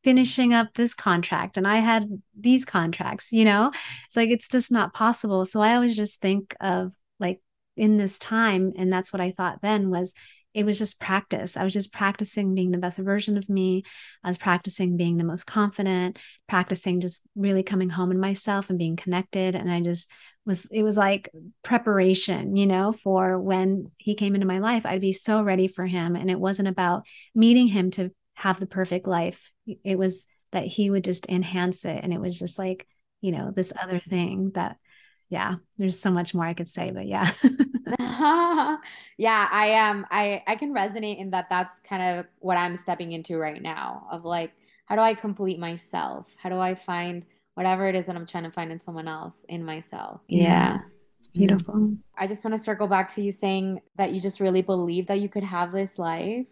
[0.03, 3.69] finishing up this contract and I had these contracts, you know?
[4.07, 5.45] It's like it's just not possible.
[5.45, 7.41] So I always just think of like
[7.75, 10.13] in this time and that's what I thought then was
[10.53, 11.55] it was just practice.
[11.55, 13.83] I was just practicing being the best version of me.
[14.23, 18.79] I was practicing being the most confident, practicing just really coming home in myself and
[18.79, 19.55] being connected.
[19.55, 20.09] And I just
[20.45, 21.29] was, it was like
[21.63, 25.85] preparation, you know, for when he came into my life, I'd be so ready for
[25.85, 26.15] him.
[26.15, 27.03] And it wasn't about
[27.35, 29.51] meeting him to have the perfect life.
[29.83, 31.99] It was that he would just enhance it.
[32.01, 32.87] And it was just like,
[33.21, 34.77] you know, this other thing that,
[35.29, 37.31] yeah, there's so much more I could say, but yeah.
[39.17, 39.99] yeah, I am.
[39.99, 41.47] Um, I I can resonate in that.
[41.49, 44.07] That's kind of what I'm stepping into right now.
[44.11, 44.51] Of like,
[44.85, 46.33] how do I complete myself?
[46.41, 47.25] How do I find
[47.55, 50.21] whatever it is that I'm trying to find in someone else in myself?
[50.27, 50.79] Yeah, yeah.
[51.17, 51.91] it's beautiful.
[52.17, 55.19] I just want to circle back to you saying that you just really believe that
[55.19, 56.45] you could have this life.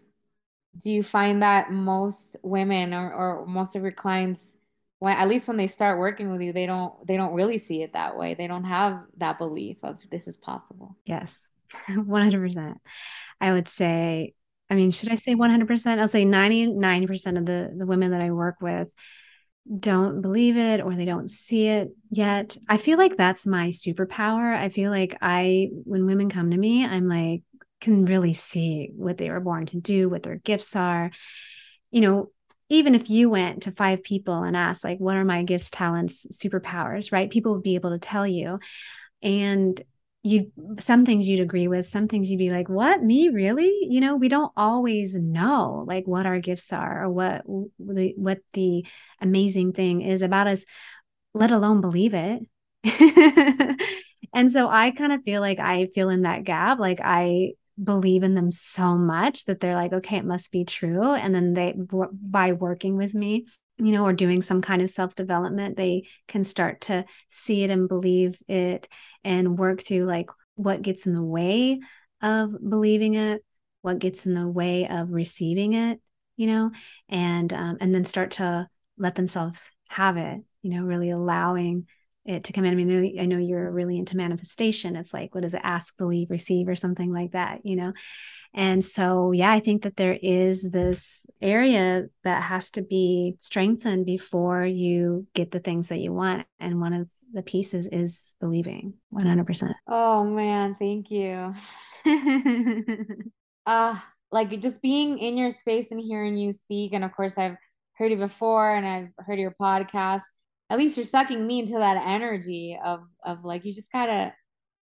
[0.76, 4.57] Do you find that most women or, or most of your clients
[4.98, 7.82] when at least when they start working with you they don't they don't really see
[7.82, 8.34] it that way.
[8.34, 10.96] They don't have that belief of this is possible.
[11.04, 11.50] Yes.
[11.88, 12.76] 100%
[13.40, 14.32] i would say
[14.70, 18.30] i mean should i say 100% i'll say 99% of the the women that i
[18.30, 18.88] work with
[19.78, 22.56] don't believe it or they don't see it yet.
[22.70, 24.56] I feel like that's my superpower.
[24.56, 27.42] I feel like i when women come to me i'm like
[27.80, 31.10] can really see what they were born to do what their gifts are.
[31.90, 32.30] You know
[32.68, 36.26] even if you went to five people and asked like what are my gifts talents
[36.32, 37.30] superpowers right?
[37.30, 38.58] People would be able to tell you.
[39.22, 39.80] And
[40.22, 43.02] you some things you'd agree with some things you'd be like what?
[43.02, 43.28] Me?
[43.28, 43.72] Really?
[43.82, 47.42] You know we don't always know like what our gifts are or what
[47.78, 48.84] the what the
[49.20, 50.64] amazing thing is about us
[51.34, 52.42] let alone believe it.
[54.34, 56.78] And so i kind of feel like i feel in that gap.
[56.78, 57.52] Like i
[57.82, 61.12] believe in them so much that they're like, okay, it must be true.
[61.12, 61.74] And then they,
[62.12, 63.46] by working with me,
[63.78, 67.70] you know, or doing some kind of self development, they can start to see it
[67.70, 68.88] and believe it
[69.24, 71.80] and work through like what gets in the way
[72.20, 73.44] of believing it,
[73.82, 76.00] what gets in the way of receiving it,
[76.36, 76.72] you know,
[77.08, 81.86] and um, and then start to let themselves have it, you know, really allowing
[82.28, 82.72] it to come in.
[82.72, 84.96] I mean, I know, I know you're really into manifestation.
[84.96, 85.62] It's like, what is it?
[85.64, 87.92] Ask, believe, receive, or something like that, you know?
[88.54, 94.06] And so, yeah, I think that there is this area that has to be strengthened
[94.06, 96.46] before you get the things that you want.
[96.60, 99.74] And one of the pieces is believing 100%.
[99.86, 100.76] Oh, man.
[100.78, 101.54] Thank you.
[103.66, 103.98] uh,
[104.30, 106.92] like just being in your space and hearing you speak.
[106.92, 107.56] And of course, I've
[107.94, 110.22] heard you before and I've heard your podcast
[110.70, 114.34] at least you're sucking me into that energy of of like you just gotta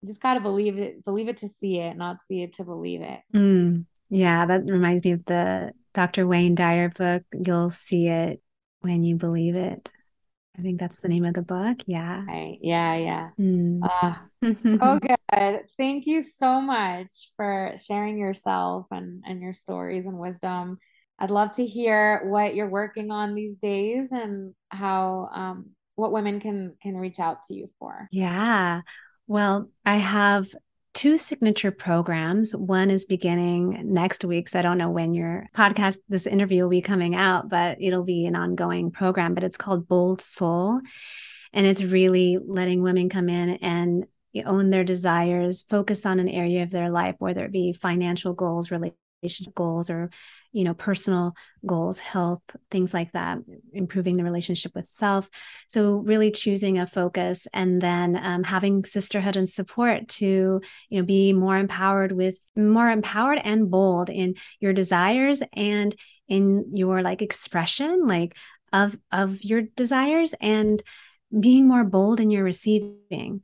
[0.01, 3.01] you just gotta believe it believe it to see it not see it to believe
[3.03, 3.21] it.
[3.35, 8.41] Mm, yeah that reminds me of the dr wayne dyer book you'll see it
[8.81, 9.89] when you believe it.
[10.59, 11.79] I think that's the name of the book.
[11.87, 12.25] Yeah.
[12.27, 12.59] Right.
[12.61, 13.31] yeah yeah.
[13.41, 13.81] Mm.
[13.83, 14.15] uh,
[14.55, 14.99] so
[15.33, 15.63] good.
[15.79, 20.79] Thank you so much for sharing yourself and and your stories and wisdom
[21.19, 26.41] I'd love to hear what you're working on these days and how um, what women
[26.41, 28.09] can can reach out to you for.
[28.11, 28.83] Yeah.
[29.27, 30.53] Well, I have
[30.95, 32.55] two signature programs.
[32.55, 34.49] One is beginning next week.
[34.49, 38.05] So I don't know when your podcast, this interview will be coming out, but it'll
[38.05, 39.35] be an ongoing program.
[39.35, 40.81] But it's called Bold Soul.
[41.53, 44.07] And it's really letting women come in and
[44.45, 48.71] own their desires, focus on an area of their life, whether it be financial goals,
[48.71, 48.99] relationship
[49.55, 50.11] goals, or
[50.53, 53.39] you know personal goals health things like that
[53.73, 55.29] improving the relationship with self.
[55.69, 60.61] So really choosing a focus and then um, having sisterhood and support to
[60.91, 65.95] you know be more empowered with more empowered and bold in your desires and
[66.29, 68.37] in your like expression like
[68.73, 70.83] of of your desires and
[71.39, 73.41] being more bold in your receiving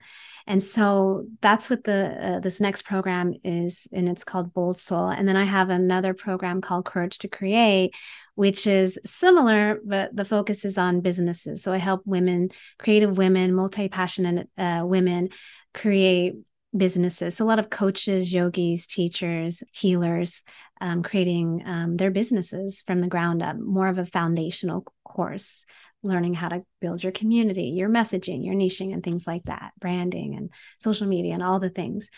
[0.49, 5.11] and so that's what the uh, this next program is, and it's called Bold Soul.
[5.11, 7.95] And then I have another program called Courage to Create,
[8.35, 11.63] which is similar, but the focus is on businesses.
[11.63, 15.29] So I help women, creative women, multi passionate uh, women,
[15.75, 16.37] create
[16.75, 17.37] businesses.
[17.37, 20.43] So a lot of coaches, yogis, teachers, healers,
[20.81, 25.67] um, creating um, their businesses from the ground up, more of a foundational course
[26.03, 30.37] learning how to build your community, your messaging, your niching, and things like that, branding
[30.37, 32.11] and social media and all the things.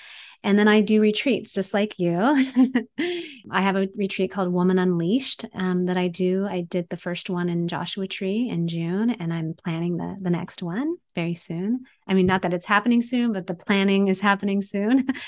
[0.43, 2.15] And then I do retreats just like you.
[3.51, 6.47] I have a retreat called Woman Unleashed um, that I do.
[6.47, 10.31] I did the first one in Joshua Tree in June, and I'm planning the, the
[10.31, 11.85] next one very soon.
[12.07, 15.07] I mean, not that it's happening soon, but the planning is happening soon.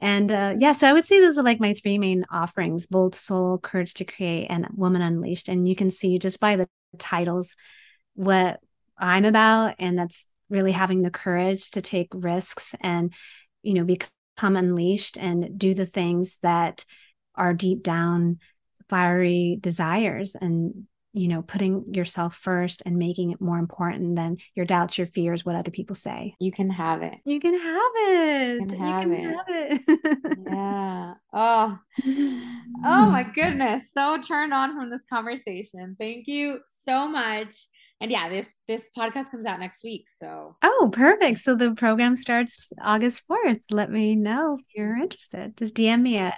[0.00, 3.16] And uh, yeah, so I would say those are like my three main offerings Bold
[3.16, 5.48] Soul, Courage to Create, and Woman Unleashed.
[5.48, 7.56] And you can see just by the titles
[8.18, 8.58] what
[8.98, 9.76] I'm about.
[9.78, 13.12] And that's really having the courage to take risks and,
[13.62, 16.84] you know, become unleashed and do the things that
[17.34, 18.38] are deep down
[18.88, 24.66] fiery desires and you know, putting yourself first and making it more important than your
[24.66, 26.34] doubts, your fears, what other people say.
[26.38, 27.14] You can have it.
[27.24, 28.60] You can have it.
[28.60, 29.80] You can have, you can it.
[29.82, 30.46] Have it.
[30.46, 31.14] yeah.
[31.32, 31.78] Oh.
[32.84, 33.92] Oh my goodness.
[33.92, 35.96] So turned on from this conversation.
[35.98, 37.52] Thank you so much.
[38.00, 40.08] And yeah, this this podcast comes out next week.
[40.08, 41.38] So Oh, perfect.
[41.38, 43.60] So the program starts August 4th.
[43.70, 45.02] Let me know if you're mm-hmm.
[45.02, 45.56] interested.
[45.56, 46.34] Just DM me at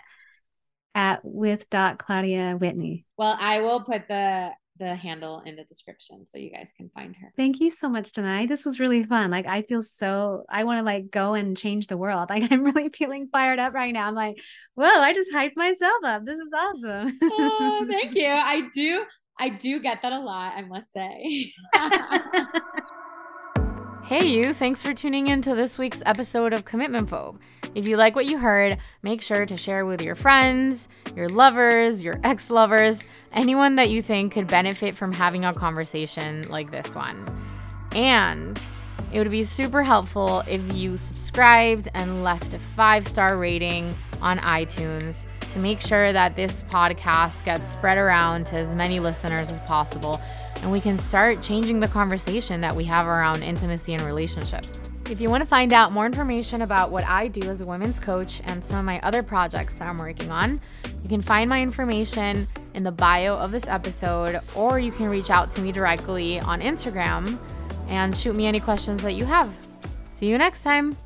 [0.95, 3.05] at with dot Claudia Whitney.
[3.17, 4.51] Well, I will put the
[4.81, 7.33] the handle in the description so you guys can find her.
[7.37, 8.47] Thank you so much Tanai.
[8.47, 9.31] This was really fun.
[9.31, 12.31] Like I feel so I want to like go and change the world.
[12.31, 14.09] Like I'm really feeling fired up right now.
[14.09, 14.39] I'm like,
[14.75, 16.25] whoa, I just hyped myself up.
[16.25, 17.19] This is awesome.
[17.23, 18.27] oh, thank you.
[18.27, 19.05] I do
[19.41, 21.55] I do get that a lot, I must say.
[24.11, 27.39] Hey, you, thanks for tuning in to this week's episode of Commitment Phobe.
[27.77, 32.03] If you like what you heard, make sure to share with your friends, your lovers,
[32.03, 36.93] your ex lovers, anyone that you think could benefit from having a conversation like this
[36.93, 37.25] one.
[37.93, 38.61] And
[39.13, 44.39] it would be super helpful if you subscribed and left a five star rating on
[44.39, 49.61] iTunes to make sure that this podcast gets spread around to as many listeners as
[49.61, 50.21] possible
[50.63, 54.83] and we can start changing the conversation that we have around intimacy and relationships.
[55.09, 57.99] If you want to find out more information about what I do as a women's
[57.99, 60.61] coach and some of my other projects that I'm working on,
[61.03, 65.31] you can find my information in the bio of this episode, or you can reach
[65.31, 67.39] out to me directly on Instagram
[67.91, 69.53] and shoot me any questions that you have.
[70.11, 70.97] See you next time.